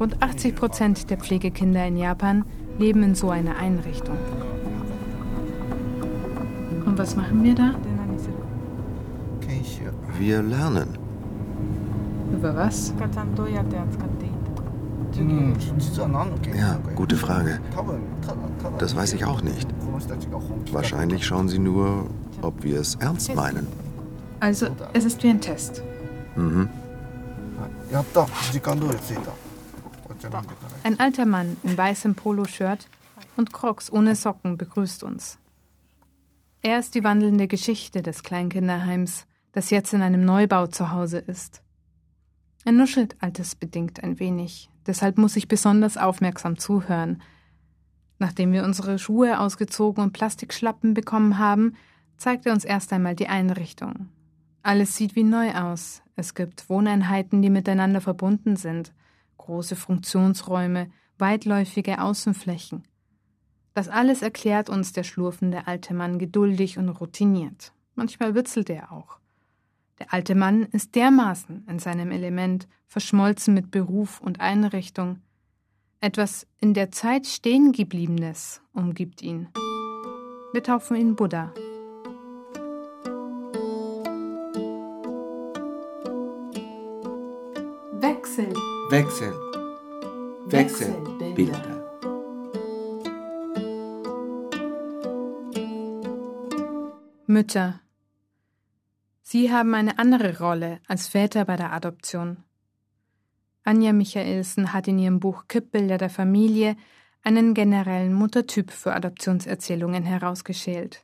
[0.00, 2.44] Rund 80 Prozent der Pflegekinder in Japan
[2.76, 4.16] leben in so einer Einrichtung.
[6.84, 7.74] Und was machen wir da?
[10.18, 10.88] Wir lernen.
[12.32, 12.92] Über was?
[16.58, 17.60] Ja, gute Frage.
[18.78, 19.68] Das weiß ich auch nicht.
[20.72, 22.08] Wahrscheinlich schauen sie nur,
[22.42, 23.66] ob wir es ernst meinen.
[24.40, 25.82] Also, es ist wie ein Test.
[26.36, 26.68] Mhm.
[30.82, 32.88] Ein alter Mann in weißem Poloshirt
[33.36, 35.38] und Crocs ohne Socken begrüßt uns.
[36.62, 41.62] Er ist die wandelnde Geschichte des Kleinkinderheims, das jetzt in einem Neubau zu Hause ist.
[42.64, 47.22] Er nuschelt altersbedingt ein wenig, deshalb muss ich besonders aufmerksam zuhören.
[48.18, 51.74] Nachdem wir unsere Schuhe ausgezogen und Plastikschlappen bekommen haben,
[52.16, 54.08] zeigt er uns erst einmal die Einrichtung.
[54.62, 56.02] Alles sieht wie neu aus.
[56.16, 58.92] Es gibt Wohneinheiten, die miteinander verbunden sind,
[59.36, 62.84] große Funktionsräume, weitläufige Außenflächen.
[63.74, 67.72] Das alles erklärt uns der schlurfende alte Mann geduldig und routiniert.
[67.94, 69.18] Manchmal witzelt er auch.
[69.98, 75.20] Der alte Mann ist dermaßen in seinem Element, verschmolzen mit Beruf und Einrichtung.
[76.00, 79.48] Etwas in der Zeit stehengebliebenes umgibt ihn.
[80.52, 81.52] Wir taufen ihn Buddha.
[88.00, 88.52] Wechsel.
[88.90, 89.32] Wechsel.
[90.46, 91.74] Wechselbilder.
[97.26, 97.80] Mütter.
[99.22, 102.44] Sie haben eine andere Rolle als Väter bei der Adoption.
[103.66, 106.76] Anja Michaelsen hat in ihrem Buch Kippbilder der Familie
[107.22, 111.02] einen generellen Muttertyp für Adoptionserzählungen herausgeschält.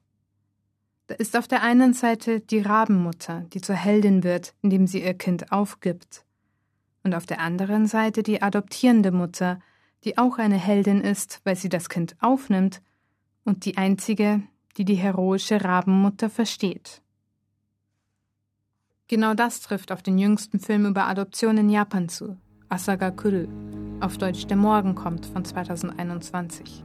[1.07, 5.15] Da ist auf der einen Seite die Rabenmutter, die zur Heldin wird, indem sie ihr
[5.15, 6.25] Kind aufgibt,
[7.03, 9.59] und auf der anderen Seite die adoptierende Mutter,
[10.05, 12.83] die auch eine Heldin ist, weil sie das Kind aufnimmt
[13.43, 14.43] und die einzige,
[14.77, 17.01] die die heroische Rabenmutter versteht.
[19.09, 22.37] Genau das trifft auf den jüngsten Film über Adoption in Japan zu.
[22.73, 23.49] Asaga Kuru,
[23.99, 26.85] auf Deutsch Der Morgen kommt von 2021.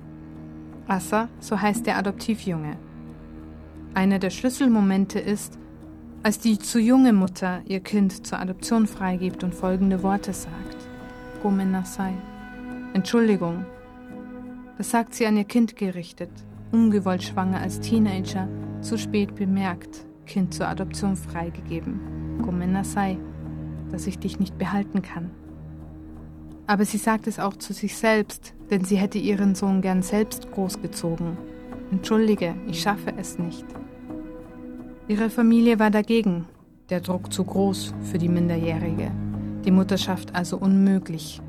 [0.88, 2.76] Asa, so heißt der Adoptivjunge.
[3.94, 5.60] Einer der Schlüsselmomente ist,
[6.24, 10.88] als die zu junge Mutter ihr Kind zur Adoption freigibt und folgende Worte sagt.
[11.44, 12.16] Gomen nasai.
[12.96, 13.64] Entschuldigung.
[14.80, 16.32] Das sagt sie an ihr Kind gerichtet,
[16.72, 18.48] ungewollt schwanger als Teenager,
[18.82, 22.42] zu spät bemerkt, Kind zur Adoption freigegeben.
[22.42, 23.20] Gomen nasai,
[23.92, 25.30] dass ich dich nicht behalten kann.
[26.68, 30.52] Aber sie sagt es auch zu sich selbst, denn sie hätte ihren Sohn gern selbst
[30.52, 31.38] großgezogen.
[31.92, 33.66] Entschuldige, ich schaffe es nicht.
[35.08, 36.48] Ihre Familie war dagegen,
[36.90, 39.12] der Druck zu groß für die Minderjährige,
[39.64, 41.42] die Mutterschaft also unmöglich.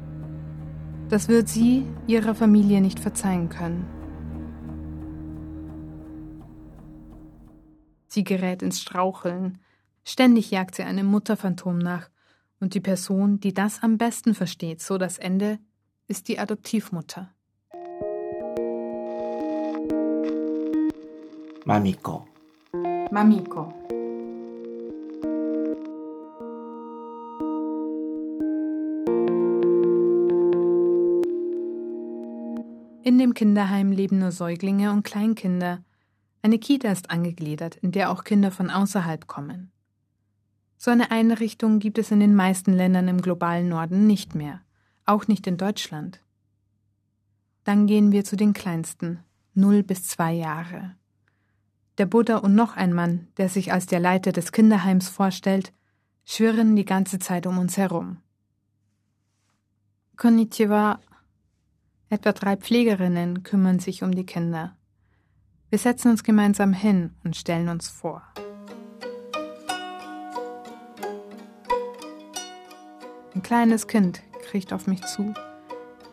[1.09, 3.87] Das wird sie ihrer Familie nicht verzeihen können.
[8.09, 9.59] Sie gerät ins Straucheln.
[10.05, 12.09] Ständig jagt sie einem Mutterphantom nach,
[12.61, 15.59] und die Person, die das am besten versteht, so das Ende,
[16.09, 17.33] ist die Adoptivmutter.
[21.65, 22.27] Mamiko.
[23.11, 23.73] Mamiko.
[33.03, 35.85] In dem Kinderheim leben nur Säuglinge und Kleinkinder.
[36.43, 39.73] Eine Kita ist angegliedert, in der auch Kinder von außerhalb kommen.
[40.79, 44.61] So eine Einrichtung gibt es in den meisten Ländern im globalen Norden nicht mehr,
[45.05, 46.21] auch nicht in Deutschland.
[47.65, 49.21] Dann gehen wir zu den Kleinsten,
[49.55, 50.95] null bis zwei Jahre.
[51.99, 55.73] Der Buddha und noch ein Mann, der sich als der Leiter des Kinderheims vorstellt,
[56.25, 58.19] schwirren die ganze Zeit um uns herum.
[60.17, 61.01] Konnichiwa.
[62.09, 64.77] Etwa drei Pflegerinnen kümmern sich um die Kinder.
[65.71, 68.23] Wir setzen uns gemeinsam hin und stellen uns vor.
[73.37, 75.35] Ein kleines Kind kriecht auf mich zu.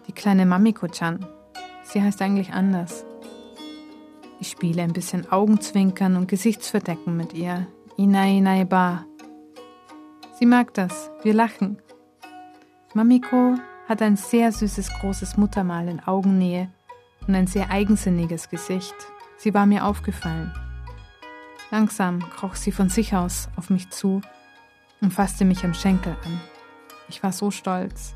[0.08, 1.26] Die kleine Mamiko-chan.
[1.84, 3.06] Sie heißt eigentlich anders.
[4.42, 7.66] Ich spiele ein bisschen Augenzwinkern und Gesichtsverdecken mit ihr.
[7.96, 9.06] Inai inai ba.
[10.38, 11.12] Sie mag das.
[11.22, 11.82] Wir lachen.
[12.94, 13.56] Mamiko
[13.88, 16.74] hat ein sehr süßes großes Muttermal in Augennähe
[17.26, 18.96] und ein sehr eigensinniges Gesicht.
[19.38, 20.52] Sie war mir aufgefallen.
[21.72, 24.20] Langsam kroch sie von sich aus auf mich zu
[25.00, 26.53] und fasste mich am Schenkel an.
[27.10, 28.16] Ich war so stolz.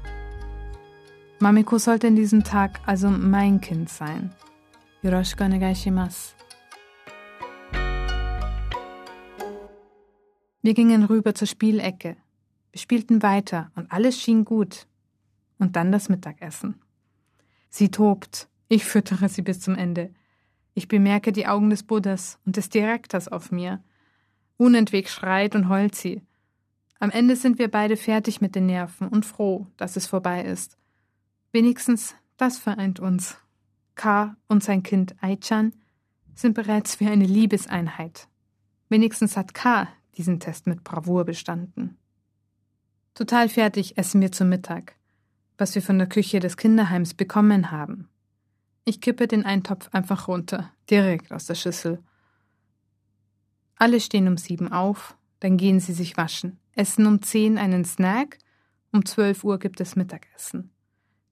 [1.39, 4.31] Mamiko sollte in diesem Tag also mein Kind sein.
[5.03, 6.35] Yoroshiku onegaishimasu.
[10.61, 12.17] Wir gingen rüber zur Spielecke.
[12.71, 14.87] Wir spielten weiter und alles schien gut.
[15.59, 16.81] Und dann das Mittagessen.
[17.69, 18.49] Sie tobt.
[18.67, 20.13] Ich füttere sie bis zum Ende.
[20.73, 23.81] Ich bemerke die Augen des Buddhas und des Direktors auf mir.
[24.57, 26.21] Unentwegt schreit und heult sie.
[26.99, 30.77] Am Ende sind wir beide fertig mit den Nerven und froh, dass es vorbei ist.
[31.51, 33.37] Wenigstens das vereint uns.
[33.95, 35.73] K und sein Kind Aichan
[36.35, 38.27] sind bereits wie eine Liebeseinheit.
[38.89, 41.97] Wenigstens hat K diesen Test mit Bravour bestanden.
[43.15, 44.95] Total fertig essen wir zu Mittag,
[45.57, 48.07] was wir von der Küche des Kinderheims bekommen haben.
[48.85, 52.03] Ich kippe den Eintopf einfach runter, direkt aus der Schüssel.
[53.75, 58.37] Alle stehen um sieben auf, dann gehen sie sich waschen essen um 10 einen Snack,
[58.93, 60.69] um 12 Uhr gibt es Mittagessen.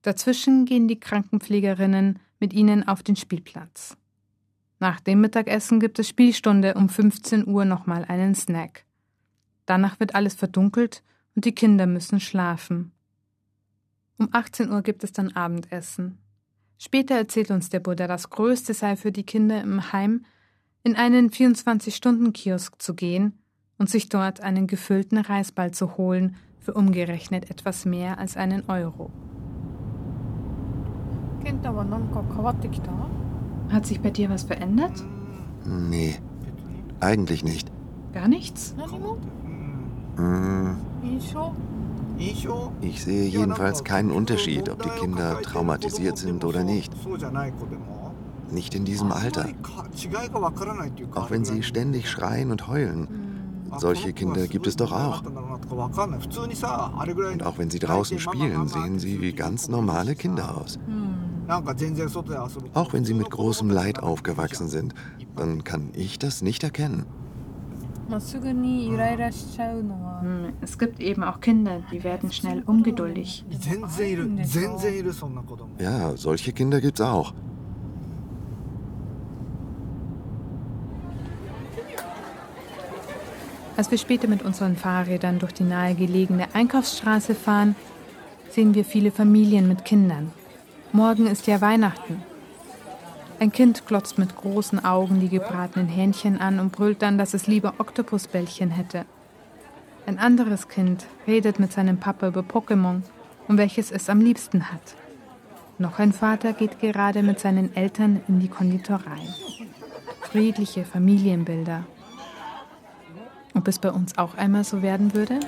[0.02, 3.96] Dazwischen gehen die Krankenpflegerinnen mit ihnen auf den Spielplatz.
[4.80, 8.86] Nach dem Mittagessen gibt es Spielstunde um 15 Uhr nochmal einen Snack.
[9.66, 11.02] Danach wird alles verdunkelt
[11.36, 12.92] und die Kinder müssen schlafen.
[14.18, 16.18] Um 18 Uhr gibt es dann Abendessen.
[16.78, 20.26] Später erzählt uns der Buddha, das Größte sei für die Kinder im Heim,
[20.84, 23.40] in einen 24-Stunden-Kiosk zu gehen
[23.78, 29.12] und sich dort einen gefüllten Reisball zu holen für umgerechnet etwas mehr als einen Euro.
[33.70, 35.04] Hat sich bei dir was verändert?
[35.66, 36.16] Nee,
[37.00, 37.72] eigentlich nicht.
[38.14, 38.76] Gar nichts?
[40.16, 40.78] Hm.
[42.82, 46.94] Ich sehe jedenfalls keinen Unterschied, ob die Kinder traumatisiert sind oder nicht.
[48.52, 49.50] Nicht in diesem Alter.
[51.14, 53.25] Auch wenn sie ständig schreien und heulen.
[53.78, 55.24] Solche Kinder gibt es doch auch.
[55.24, 55.38] Und
[57.44, 60.80] auch wenn sie draußen spielen, sehen sie wie ganz normale Kinder aus.
[62.74, 64.94] Auch wenn sie mit großem Leid aufgewachsen sind,
[65.36, 67.06] dann kann ich das nicht erkennen.
[70.22, 73.46] Hm, es gibt eben auch Kinder, die werden schnell ungeduldig.
[75.80, 77.34] Ja, solche Kinder gibt's auch.
[83.78, 87.76] Als wir später mit unseren Fahrrädern durch die nahegelegene Einkaufsstraße fahren,
[88.50, 90.32] sehen wir viele Familien mit Kindern.
[90.94, 92.24] Morgen ist ja Weihnachten.
[93.38, 97.48] Ein Kind glotzt mit großen Augen die gebratenen Hähnchen an und brüllt dann, dass es
[97.48, 99.04] lieber Oktopusbällchen hätte.
[100.06, 103.02] Ein anderes Kind redet mit seinem Papa über Pokémon
[103.50, 104.96] und welches es am liebsten hat.
[105.80, 109.20] Noch ein Vater geht gerade mit seinen Eltern in die Konditorei.
[110.22, 111.84] Friedliche Familienbilder.
[113.66, 115.40] Ob es bei uns auch einmal so werden würde?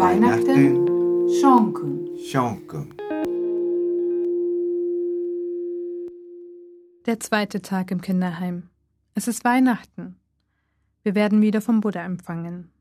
[0.00, 0.88] Weihnachten.
[2.28, 2.92] Shonkun.
[7.06, 8.64] Der zweite Tag im Kinderheim.
[9.14, 10.16] Es ist Weihnachten.
[11.04, 12.72] Wir werden wieder vom Buddha empfangen.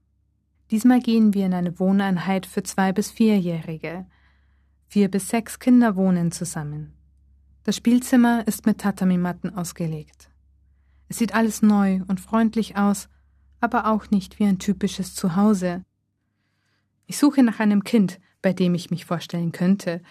[0.71, 4.07] Diesmal gehen wir in eine Wohneinheit für zwei bis vierjährige.
[4.88, 6.97] Vier bis sechs Kinder wohnen zusammen.
[7.68, 10.30] Das Spielzimmer ist mit Tatami-Matten ausgelegt.
[11.09, 13.09] Es sieht alles neu und freundlich aus,
[13.59, 15.84] aber auch nicht wie ein typisches Zuhause.
[17.07, 20.01] Ich suche nach einem Kind, bei dem ich mich vorstellen könnte,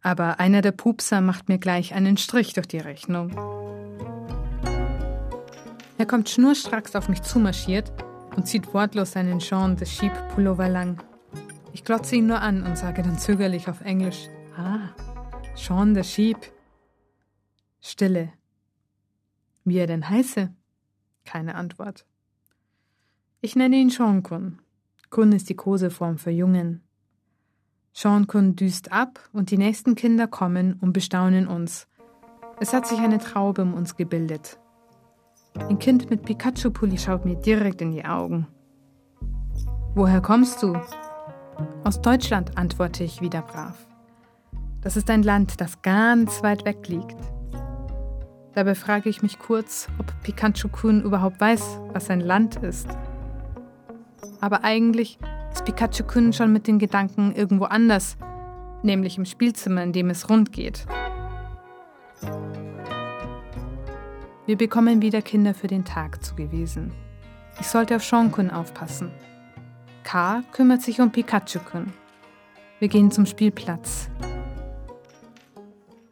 [0.00, 3.30] aber einer der Pupser macht mir gleich einen Strich durch die Rechnung.
[5.98, 7.92] Er kommt schnurstracks auf mich zumarschiert
[8.36, 11.02] und zieht wortlos seinen Jean de Sheep Pullover lang.
[11.74, 14.94] Ich glotze ihn nur an und sage dann zögerlich auf Englisch: Ah,
[15.56, 16.55] Jean de Sheep.
[17.88, 18.32] Stille.
[19.64, 20.52] Wie er denn heiße?
[21.24, 22.04] Keine Antwort.
[23.40, 24.58] Ich nenne ihn Sean Kun.
[25.08, 26.82] Kun ist die Koseform für Jungen.
[27.92, 31.86] Sean Kun düst ab und die nächsten Kinder kommen und bestaunen uns.
[32.58, 34.58] Es hat sich eine Traube um uns gebildet.
[35.54, 38.48] Ein Kind mit Pikachu-Pulli schaut mir direkt in die Augen.
[39.94, 40.76] Woher kommst du?
[41.84, 43.86] Aus Deutschland, antworte ich wieder brav.
[44.80, 47.35] Das ist ein Land, das ganz weit weg liegt.
[48.56, 52.88] Dabei frage ich mich kurz, ob Pikachu-kun überhaupt weiß, was ein Land ist.
[54.40, 55.18] Aber eigentlich
[55.52, 58.16] ist Pikachu-kun schon mit den Gedanken irgendwo anders,
[58.82, 60.86] nämlich im Spielzimmer, in dem es rund geht.
[64.46, 66.92] Wir bekommen wieder Kinder für den Tag zugewiesen.
[67.60, 69.10] Ich sollte auf Shonkun aufpassen.
[70.02, 71.92] K kümmert sich um Pikachu-kun.
[72.78, 74.08] Wir gehen zum Spielplatz.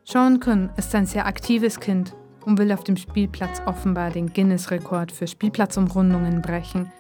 [0.05, 2.15] Shonkun ist ein sehr aktives Kind
[2.47, 6.93] und will auf dem Spielplatz offenbar den Guinness-Rekord für Spielplatzumrundungen brechen.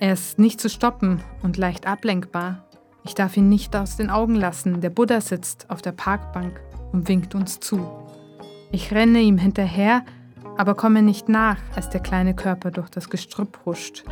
[0.00, 2.64] Er ist nicht zu stoppen und leicht ablenkbar.
[3.04, 4.80] Ich darf ihn nicht aus den Augen lassen.
[4.80, 6.60] Der Buddha sitzt auf der Parkbank
[6.92, 7.86] und winkt uns zu.
[8.72, 10.04] Ich renne ihm hinterher
[10.56, 14.04] aber komme nicht nach, als der kleine Körper durch das Gestrüpp huscht.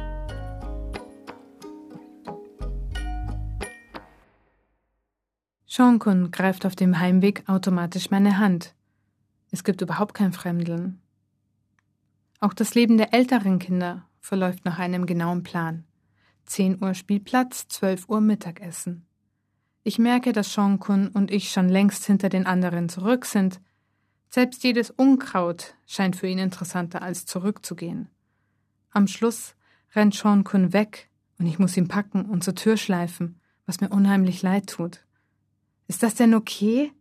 [5.66, 8.74] Shonkun greift auf dem Heimweg automatisch meine Hand.
[9.52, 11.00] Es gibt überhaupt kein Fremdeln.
[12.40, 15.84] Auch das Leben der älteren Kinder verläuft nach einem genauen Plan.
[16.46, 19.06] 10 Uhr Spielplatz, 12 Uhr Mittagessen.
[19.84, 23.60] Ich merke, dass Shonkun und ich schon längst hinter den anderen zurück sind,
[24.30, 28.08] selbst jedes Unkraut scheint für ihn interessanter, als zurückzugehen.
[28.90, 29.54] Am Schluss
[29.94, 33.90] rennt Sean Kun weg und ich muss ihn packen und zur Tür schleifen, was mir
[33.90, 35.04] unheimlich leid tut.
[35.88, 36.92] Ist das denn okay?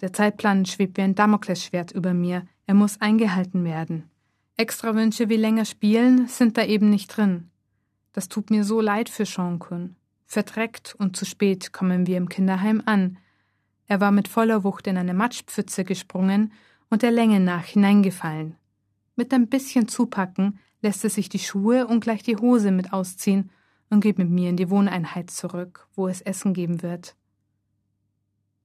[0.00, 2.46] Der Zeitplan schwebt wie ein Damoklesschwert über mir.
[2.66, 4.10] Er muss eingehalten werden.
[4.56, 7.50] Extra Wünsche wie länger spielen sind da eben nicht drin.
[8.12, 9.96] Das tut mir so leid für Sean Kun.
[10.26, 13.18] Verdreckt und zu spät kommen wir im Kinderheim an.
[13.86, 16.52] Er war mit voller Wucht in eine Matschpfütze gesprungen
[16.90, 18.56] und der Länge nach hineingefallen.
[19.16, 23.50] Mit ein bisschen Zupacken lässt er sich die Schuhe und gleich die Hose mit ausziehen
[23.90, 27.16] und geht mit mir in die Wohneinheit zurück, wo es Essen geben wird.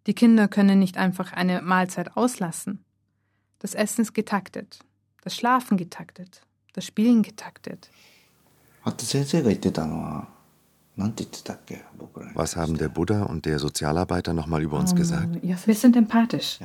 [0.07, 2.83] Die Kinder können nicht einfach eine Mahlzeit auslassen.
[3.59, 4.79] Das Essen ist getaktet,
[5.23, 6.41] das Schlafen getaktet,
[6.73, 7.89] das Spielen getaktet.
[12.33, 15.41] Was haben der Buddha und der Sozialarbeiter nochmal über uns gesagt?
[15.41, 16.59] Wir sind empathisch.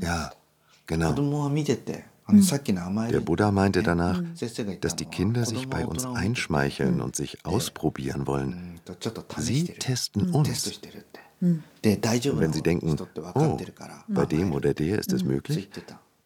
[0.00, 0.30] Ja,
[0.86, 1.12] genau.
[3.10, 4.22] Der Buddha meinte danach,
[4.80, 8.75] dass die Kinder sich bei uns einschmeicheln und sich ausprobieren wollen.
[9.38, 10.80] Sie testen uns.
[11.40, 12.96] Und wenn sie denken,
[13.34, 13.58] oh,
[14.08, 15.68] bei dem oder der ist es möglich,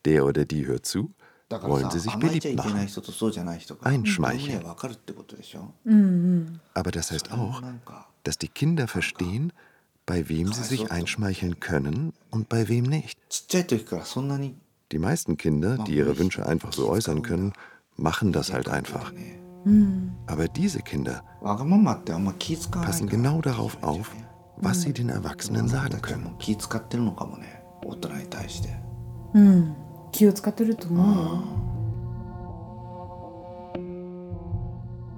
[0.04, 1.12] der oder die hört zu,
[1.50, 2.88] wollen sie sich beliebt machen,
[3.80, 4.62] einschmeicheln.
[6.74, 7.62] Aber das heißt auch,
[8.22, 9.52] dass die Kinder verstehen,
[10.06, 13.18] bei wem sie sich einschmeicheln können und bei wem nicht.
[14.92, 17.52] Die meisten Kinder, die ihre Wünsche einfach so äußern können,
[17.96, 19.12] machen das halt einfach.
[19.64, 20.10] Mm.
[20.26, 24.10] Aber diese Kinder passen genau darauf auf,
[24.56, 25.68] was sie den Erwachsenen mm.
[25.68, 26.36] sagen können.
[29.32, 29.74] Mm.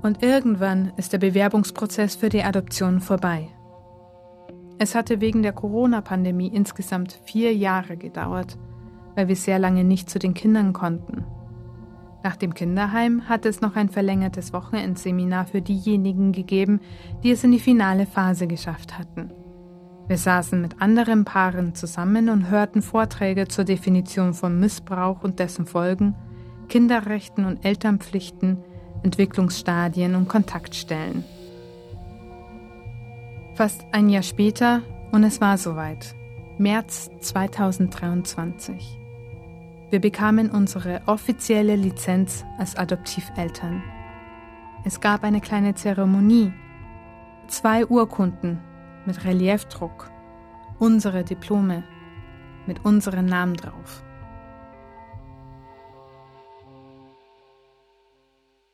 [0.03, 3.49] Und irgendwann ist der Bewerbungsprozess für die Adoption vorbei.
[4.79, 8.59] Es hatte wegen der Corona-Pandemie insgesamt vier Jahre gedauert,
[9.15, 11.25] weil wir sehr lange nicht zu den Kindern konnten.
[12.25, 16.81] Nach dem Kinderheim hat es noch ein verlängertes Wochenendseminar für diejenigen gegeben,
[17.23, 19.33] die es in die finale Phase geschafft hatten.
[20.07, 25.67] Wir saßen mit anderen Paaren zusammen und hörten Vorträge zur Definition von Missbrauch und dessen
[25.67, 26.15] Folgen,
[26.69, 28.59] Kinderrechten und Elternpflichten,
[29.03, 31.25] Entwicklungsstadien und Kontaktstellen.
[33.55, 36.15] Fast ein Jahr später und es war soweit.
[36.59, 39.02] März 2023.
[39.93, 43.83] Wir bekamen unsere offizielle Lizenz als Adoptiveltern.
[44.87, 46.51] Es gab eine kleine Zeremonie,
[47.47, 48.59] zwei Urkunden
[49.05, 50.11] mit Reliefdruck,
[50.79, 51.85] unsere Diplome
[52.67, 54.03] mit unseren Namen drauf.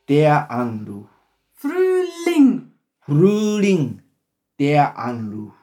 [0.09, 1.09] Der Anruf.
[1.55, 2.75] Frühling.
[3.01, 4.03] Frühling.
[4.61, 5.58] Der Anruf.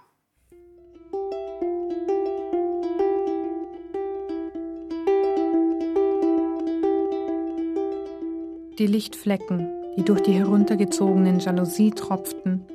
[8.78, 12.66] Die Lichtflecken, die durch die heruntergezogenen Jalousie tropften,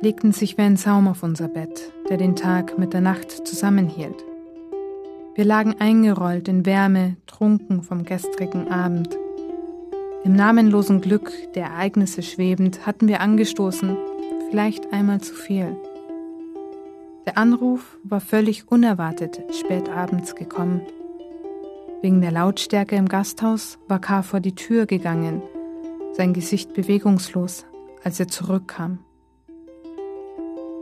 [0.00, 4.24] legten sich wie ein Saum auf unser Bett, der den Tag mit der Nacht zusammenhielt.
[5.36, 9.16] Wir lagen eingerollt in Wärme, trunken vom gestrigen Abend.
[10.24, 13.96] Im namenlosen Glück der Ereignisse schwebend hatten wir angestoßen,
[14.50, 15.76] vielleicht einmal zu viel.
[17.26, 20.80] Der Anruf war völlig unerwartet spät abends gekommen.
[22.01, 24.23] Wegen der Lautstärke im Gasthaus war K.
[24.23, 25.41] vor die Tür gegangen,
[26.13, 27.65] sein Gesicht bewegungslos,
[28.03, 28.99] als er zurückkam.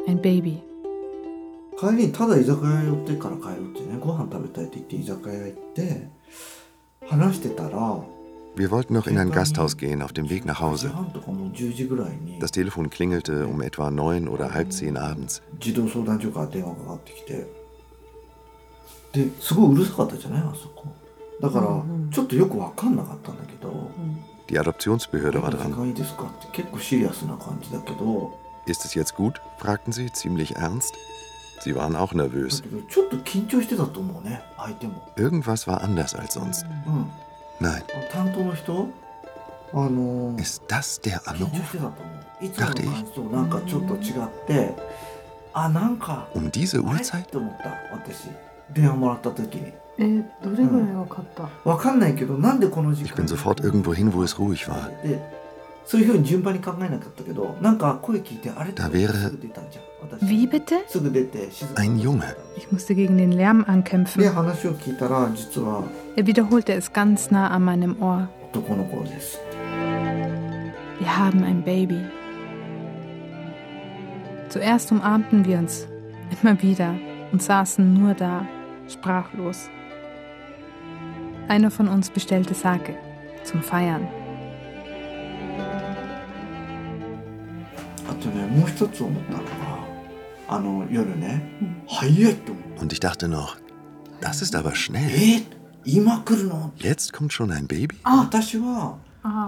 [0.07, 0.63] Ein Baby.
[1.81, 6.07] 帰りにただ居酒屋寄ってから帰るってねご飯食べたいって言って居酒屋行って
[7.07, 8.03] 話してたら
[8.53, 10.91] Wir wollten noch in ein Gasthaus gehen auf dem Weg nach Hause.
[12.41, 15.41] Das Telefon klingelte um etwa neun oder halb zehn abends.
[24.48, 25.94] Die Adoptionsbehörde war dran.
[28.66, 29.40] Ist es jetzt gut?
[29.58, 30.94] fragten sie, ziemlich ernst.
[31.60, 32.62] Sie waren auch nervös.
[35.16, 36.64] Irgendwas war anders als sonst.
[37.58, 37.82] Nein.
[40.38, 41.50] Ist das der Anruf?
[42.56, 42.88] Dachte ich.
[46.34, 47.28] Um diese Uhrzeit?
[53.02, 54.90] Ich bin sofort irgendwo hin, wo es ruhig war.
[58.74, 59.30] Da wäre
[60.20, 60.74] Wie bitte?
[61.76, 62.36] ein Junge.
[62.56, 64.22] Ich musste gegen den Lärm ankämpfen.
[64.22, 68.28] Er wiederholte es ganz nah an meinem Ohr.
[70.98, 72.00] Wir haben ein Baby.
[74.48, 75.86] Zuerst umarmten wir uns,
[76.42, 76.94] immer wieder,
[77.32, 78.46] und saßen nur da,
[78.88, 79.68] sprachlos.
[81.48, 82.96] Einer von uns bestellte Sake
[83.44, 84.08] zum Feiern.
[91.58, 91.76] Hm.
[92.80, 93.56] Und ich dachte noch,
[94.20, 95.42] das ist aber schnell.
[96.76, 97.96] Jetzt kommt schon ein Baby?
[98.04, 98.28] Ah,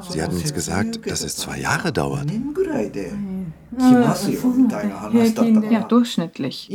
[0.09, 2.27] sie hatten uns gesagt, dass es zwei Jahre dauert.
[3.79, 5.11] Ah,
[5.71, 6.69] ja, durchschnittlich.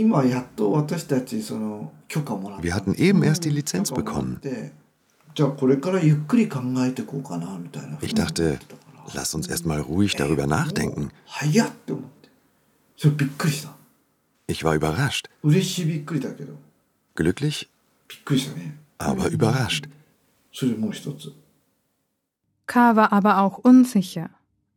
[2.62, 4.40] Wir hatten eben erst die Lizenz bekommen.
[5.35, 8.59] じゃあこれからゆっくり考えていこうかなみたいな Ich dachte,
[9.15, 11.11] lass uns erst mal ruhig darüber nachdenken.
[11.27, 12.29] 早っって思って
[12.97, 13.71] それびっくりした
[14.49, 15.29] Ich war überrascht.
[15.43, 16.55] 嬉しいびっくりだけど
[17.15, 17.69] Glücklich,
[18.09, 19.89] びっくりしたね aber überrascht.
[20.53, 21.33] それもう一つ
[22.67, 22.95] K.
[22.95, 24.31] war aber auch unsicher.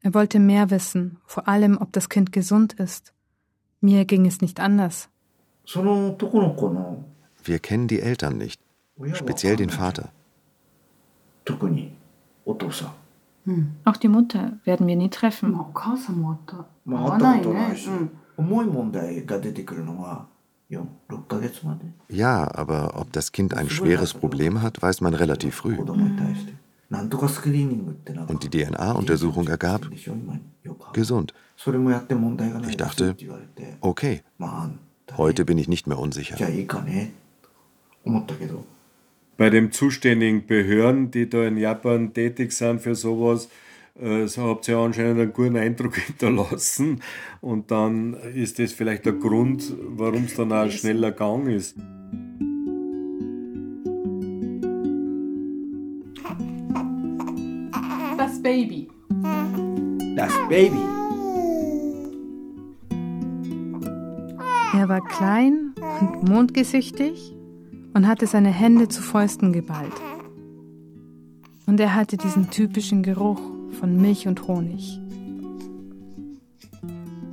[0.03, 3.13] Er wollte mehr wissen, vor allem, ob das Kind gesund ist.
[3.81, 5.09] Mir ging es nicht anders.
[5.65, 7.03] その男の子の
[7.43, 8.59] Wir kennen die Eltern nicht,
[9.15, 10.11] speziell den Vater.
[11.45, 11.95] 特に
[12.45, 12.93] お父さん
[13.85, 15.51] Auch die Mutter werden wir nie treffen.
[16.85, 17.89] まあ会ったことないし、
[18.37, 20.27] 重い問題が出てくるのは
[20.69, 25.75] 4 6ヶ月まで Ja, aber ob das Kind ein schweres Problem hat, weiß man relativ früh.
[25.75, 26.53] 子供に対して、
[26.91, 31.33] なんとかスクリーニングってなんか Und die DNA-Untersuchung ergab, でしょ今よくある gesund.
[31.57, 36.37] それもやって問題がない Ich ですっ dachte, て言われて okay, まあ heute bin ich nicht mehr unsicher.
[39.36, 43.50] Bei den zuständigen Behörden, die da in Japan tätig sind für sowas,
[44.00, 47.02] äh, so habt ihr anscheinend einen guten Eindruck hinterlassen.
[47.42, 51.76] Und dann ist das vielleicht der Grund, warum es dann auch schneller gegangen ist.
[58.16, 58.88] Das Baby.
[60.16, 60.80] Das Baby.
[64.74, 67.35] Er war klein und mondgesichtig
[67.96, 69.94] und hatte seine Hände zu Fäusten geballt.
[71.64, 73.40] Und er hatte diesen typischen Geruch
[73.80, 75.00] von Milch und Honig.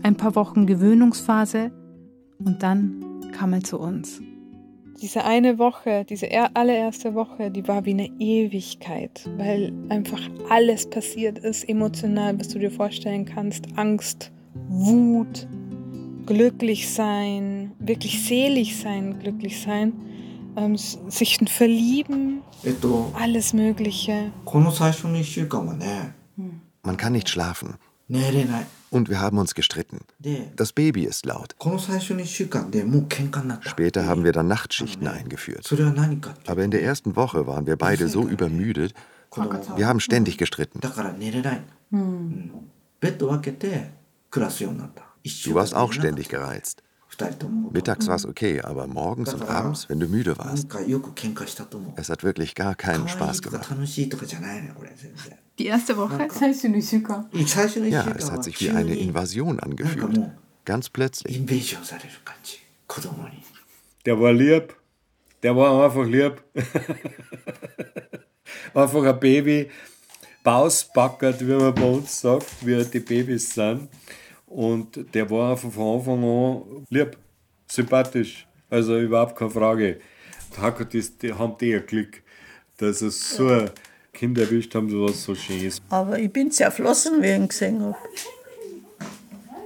[0.04, 1.70] Ein paar Wochen Gewöhnungsphase
[2.40, 3.04] und dann
[3.34, 4.22] kam er zu uns.
[5.02, 11.40] Diese eine Woche, diese allererste Woche, die war wie eine Ewigkeit, weil einfach alles passiert
[11.40, 13.66] ist, emotional, was du dir vorstellen kannst.
[13.76, 14.32] Angst,
[14.70, 15.46] Wut,
[16.26, 19.92] glücklich sein, wirklich selig sein, glücklich sein,
[20.56, 22.42] ähm, sich verlieben,
[23.14, 24.32] alles Mögliche.
[26.84, 27.76] Man kann nicht schlafen.
[28.90, 30.02] Und wir haben uns gestritten.
[30.56, 31.56] Das Baby ist laut.
[33.62, 35.68] Später haben wir dann Nachtschichten eingeführt.
[36.48, 38.94] Aber in der ersten Woche waren wir beide so übermüdet,
[39.76, 40.80] wir haben ständig gestritten.
[40.82, 40.90] Du
[45.54, 46.84] warst auch ständig gereizt.
[47.72, 50.68] Mittags war es okay, aber morgens und abends, wenn du müde warst,
[51.96, 53.68] es hat wirklich gar keinen Spaß gemacht.
[55.60, 56.18] Die erste Woche?
[57.90, 60.20] Ja, es hat sich wie eine Invasion angefühlt.
[60.66, 61.38] Ganz plötzlich.
[64.06, 64.76] Der war lieb.
[65.44, 66.42] Der war einfach lieb.
[68.74, 69.70] einfach ein Baby,
[70.44, 73.90] bausbackert, wie man bei uns sagt, wie die Babys sind.
[74.54, 77.18] Und der war von Anfang an lieb,
[77.68, 78.48] sympathisch.
[78.70, 80.00] Also überhaupt keine Frage.
[81.22, 82.22] Die haben die ein Glück,
[82.78, 83.72] dass es so ein
[84.14, 85.82] Kind erwischt haben, was so schön ist.
[85.90, 87.98] Aber ich bin zerflossen, wie ich ihn gesehen habe.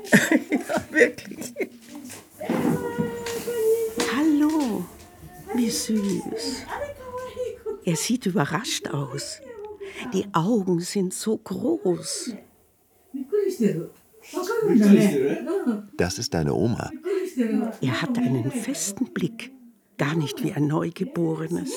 [0.52, 1.54] ja, wirklich.
[4.16, 4.86] Hallo,
[5.54, 6.66] wie süß.
[7.84, 9.42] Er sieht überrascht aus.
[10.14, 12.36] Die Augen sind so groß.
[15.98, 16.92] Das ist deine Oma.
[17.82, 19.52] Er hat einen festen Blick,
[19.98, 21.72] gar nicht wie ein Neugeborenes.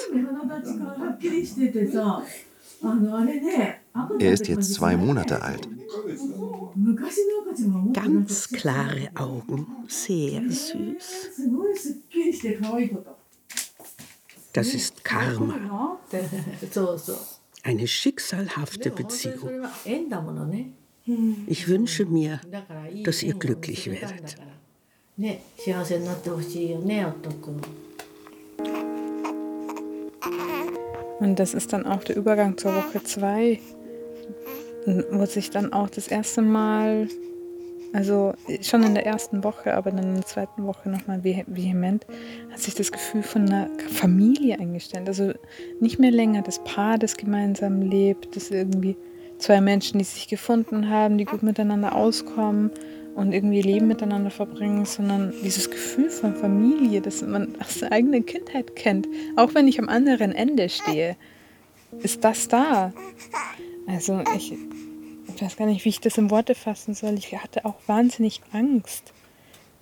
[4.18, 5.68] Er ist jetzt zwei Monate alt.
[7.92, 11.30] Ganz klare Augen, sehr süß.
[14.52, 15.98] Das ist Karma.
[17.62, 19.66] Eine schicksalhafte Beziehung.
[21.46, 22.40] Ich wünsche mir,
[23.04, 24.36] dass ihr glücklich werdet.
[31.18, 33.60] Und das ist dann auch der Übergang zur Woche 2,
[35.10, 37.08] wo sich dann auch das erste Mal,
[37.92, 38.32] also
[38.62, 42.06] schon in der ersten Woche, aber dann in der zweiten Woche nochmal vehement,
[42.50, 45.08] hat sich das Gefühl von einer Familie eingestellt.
[45.08, 45.32] Also
[45.80, 48.96] nicht mehr länger das Paar, das gemeinsam lebt, das irgendwie
[49.40, 52.70] zwei Menschen, die sich gefunden haben, die gut miteinander auskommen
[53.14, 58.24] und irgendwie Leben miteinander verbringen, sondern dieses Gefühl von Familie, das man aus der eigenen
[58.24, 61.16] Kindheit kennt, auch wenn ich am anderen Ende stehe,
[62.02, 62.92] ist das da.
[63.86, 64.52] Also ich,
[65.34, 67.14] ich weiß gar nicht, wie ich das in Worte fassen soll.
[67.14, 69.12] Ich hatte auch wahnsinnig Angst,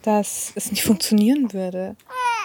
[0.02, 1.96] dass es nicht funktionieren würde,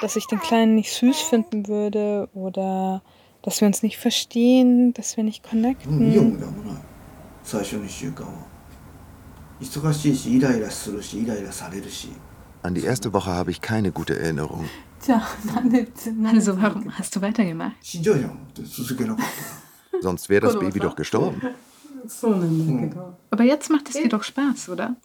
[0.02, 3.02] dass ich den Kleinen nicht süß finden würde oder
[3.42, 6.12] dass wir uns nicht verstehen, dass wir nicht connecten.
[7.43, 8.33] 最初の1週間は
[9.61, 12.11] 忙しいしイライラするしイライラされるし
[12.63, 14.65] An die erste Woche habe ich keine gute Erinnerung.
[16.25, 17.77] Also warum hast du weitergemacht?
[20.01, 21.41] Sonst wäre das Baby doch gestorben.
[23.31, 24.97] Aber jetzt macht es dir doch Spaß, oder?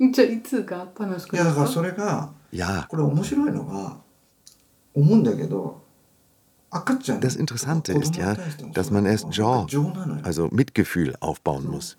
[2.52, 2.86] Ja.
[2.88, 3.98] これ面白いのが
[4.94, 5.82] 思うんだけど
[7.21, 8.37] das Interessante ist ja,
[8.75, 9.67] dass man erst Jaw,
[10.23, 11.97] also Mitgefühl, aufbauen muss.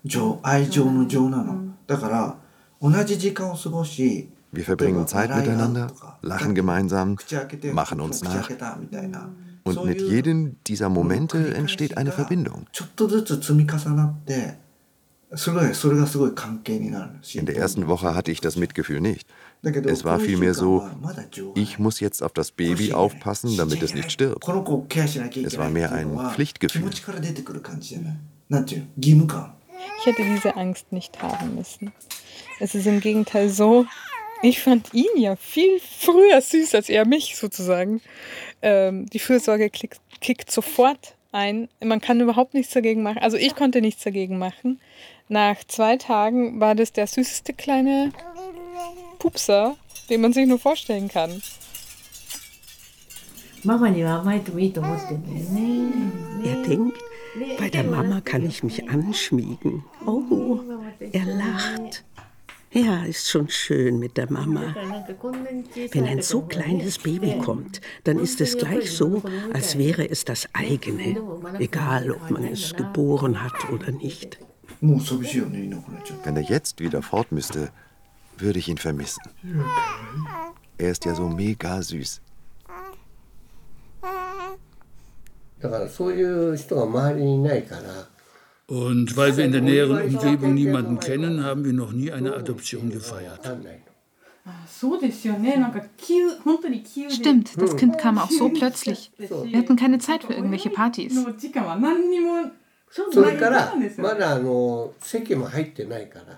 [4.52, 5.92] Wir verbringen Zeit miteinander,
[6.22, 7.16] lachen gemeinsam,
[7.72, 8.48] machen uns nach.
[9.62, 12.66] Und mit jedem dieser Momente entsteht eine Verbindung.
[17.32, 19.28] In der ersten Woche hatte ich das Mitgefühl nicht.
[19.62, 20.88] Es war vielmehr so,
[21.54, 24.46] ich muss jetzt auf das Baby aufpassen, damit es nicht stirbt.
[24.48, 26.90] Es war mehr ein Pflichtgefühl.
[29.98, 31.92] Ich hätte diese Angst nicht haben müssen.
[32.58, 33.86] Es ist im Gegenteil so,
[34.42, 38.00] ich fand ihn ja viel früher süß als er mich sozusagen.
[38.62, 41.68] Ähm, die Fürsorge kickt, kickt sofort ein.
[41.82, 43.18] Man kann überhaupt nichts dagegen machen.
[43.18, 44.80] Also ich konnte nichts dagegen machen.
[45.28, 48.12] Nach zwei Tagen war das der süßeste kleine
[49.20, 49.76] Pupser,
[50.08, 51.40] den man sich nur vorstellen kann.
[56.44, 56.98] Er denkt,
[57.58, 59.84] bei der Mama kann ich mich anschmiegen.
[60.06, 60.60] Oh,
[61.12, 62.04] Er lacht.
[62.72, 64.74] Ja, ist schon schön mit der Mama.
[65.90, 70.48] Wenn ein so kleines Baby kommt, dann ist es gleich so, als wäre es das
[70.52, 71.20] eigene,
[71.58, 74.38] egal ob man es geboren hat oder nicht.
[74.80, 77.70] Wenn er jetzt wieder fort müsste,
[78.40, 79.22] würde ich ihn vermissen.
[80.78, 82.20] Er ist ja so mega süß.
[88.66, 92.88] Und weil wir in der näheren Umgebung niemanden kennen, haben wir noch nie eine Adoption
[92.90, 93.40] gefeiert.
[97.10, 99.10] Stimmt, das Kind kam auch so plötzlich.
[99.18, 101.14] Wir hatten keine Zeit für irgendwelche Partys.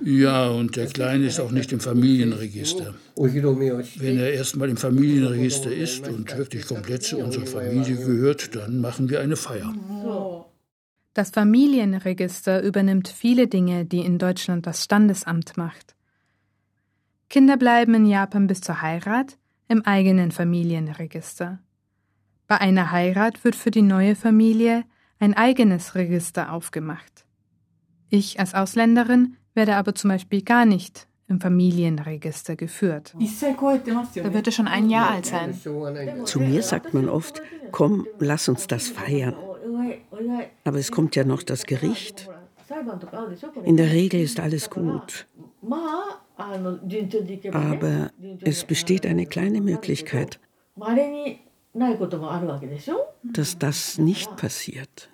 [0.00, 2.94] Ja, und der Kleine ist auch nicht im Familienregister.
[3.16, 9.08] Wenn er erstmal im Familienregister ist und wirklich komplett zu unserer Familie gehört, dann machen
[9.08, 9.74] wir eine Feier.
[11.14, 15.94] Das Familienregister übernimmt viele Dinge, die in Deutschland das Standesamt macht.
[17.30, 19.38] Kinder bleiben in Japan bis zur Heirat
[19.68, 21.60] im eigenen Familienregister.
[22.46, 24.84] Bei einer Heirat wird für die neue Familie
[25.22, 27.24] ein eigenes Register aufgemacht.
[28.08, 33.14] Ich als Ausländerin werde aber zum Beispiel gar nicht im Familienregister geführt.
[33.14, 35.54] Da wird er schon ein Jahr alt sein.
[36.24, 39.36] Zu mir sagt man oft, komm, lass uns das feiern.
[40.64, 42.28] Aber es kommt ja noch das Gericht.
[43.62, 45.28] In der Regel ist alles gut.
[47.52, 48.10] Aber
[48.40, 50.40] es besteht eine kleine Möglichkeit,
[53.22, 55.08] dass das nicht passiert.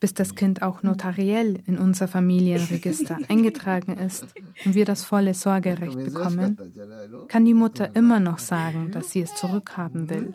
[0.00, 4.26] Bis das Kind auch notariell in unser Familienregister eingetragen ist
[4.64, 6.56] und wir das volle Sorgerecht bekommen,
[7.28, 10.34] kann die Mutter immer noch sagen, dass sie es zurückhaben will.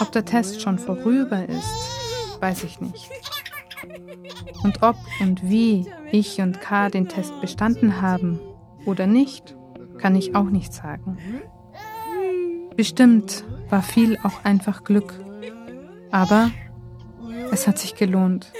[0.00, 3.10] Ob der Test schon vorüber ist, weiß ich nicht.
[4.62, 8.40] Und ob und wie ich und K den Test bestanden haben
[8.86, 9.56] oder nicht,
[9.98, 11.18] kann ich auch nicht sagen.
[12.76, 15.14] Bestimmt war viel auch einfach Glück.
[16.10, 16.50] Aber
[17.50, 18.52] es hat sich gelohnt.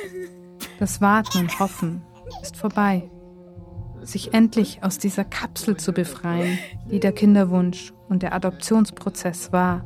[0.78, 2.02] Das Warten und Hoffen
[2.42, 3.10] ist vorbei.
[4.02, 6.58] Sich endlich aus dieser Kapsel zu befreien,
[6.90, 9.84] die der Kinderwunsch und der Adoptionsprozess war,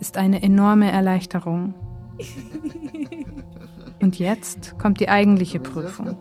[0.00, 1.74] ist eine enorme Erleichterung.
[4.00, 6.16] Und jetzt kommt die eigentliche Prüfung.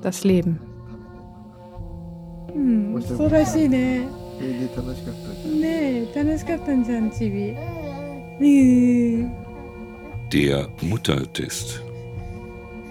[0.00, 0.60] Das Leben.
[2.52, 2.94] Hm,
[10.32, 11.82] der Muttertest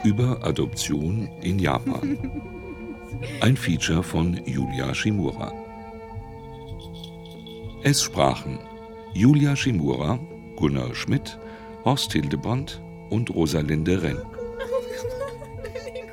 [0.04, 2.18] über Adoption in Japan.
[3.42, 5.52] Ein Feature von Julia Shimura.
[7.84, 8.60] Es sprachen
[9.14, 10.20] Julia Shimura,
[10.56, 11.38] Gunnar Schmidt,
[11.86, 12.82] Horst Hildebrandt,
[13.14, 14.18] und Rosalinde Renn.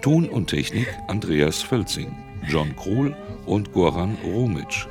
[0.03, 2.15] Ton und Technik Andreas Völzing,
[2.47, 4.87] John Krohl und Goran Romic.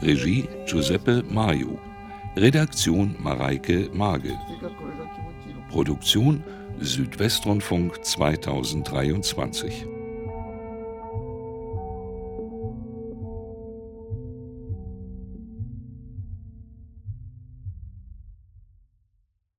[0.00, 1.76] Regie Giuseppe Mayu.
[2.36, 4.34] Redaktion Mareike Mage.
[5.70, 6.42] Produktion
[6.80, 9.86] Südwestrundfunk 2023.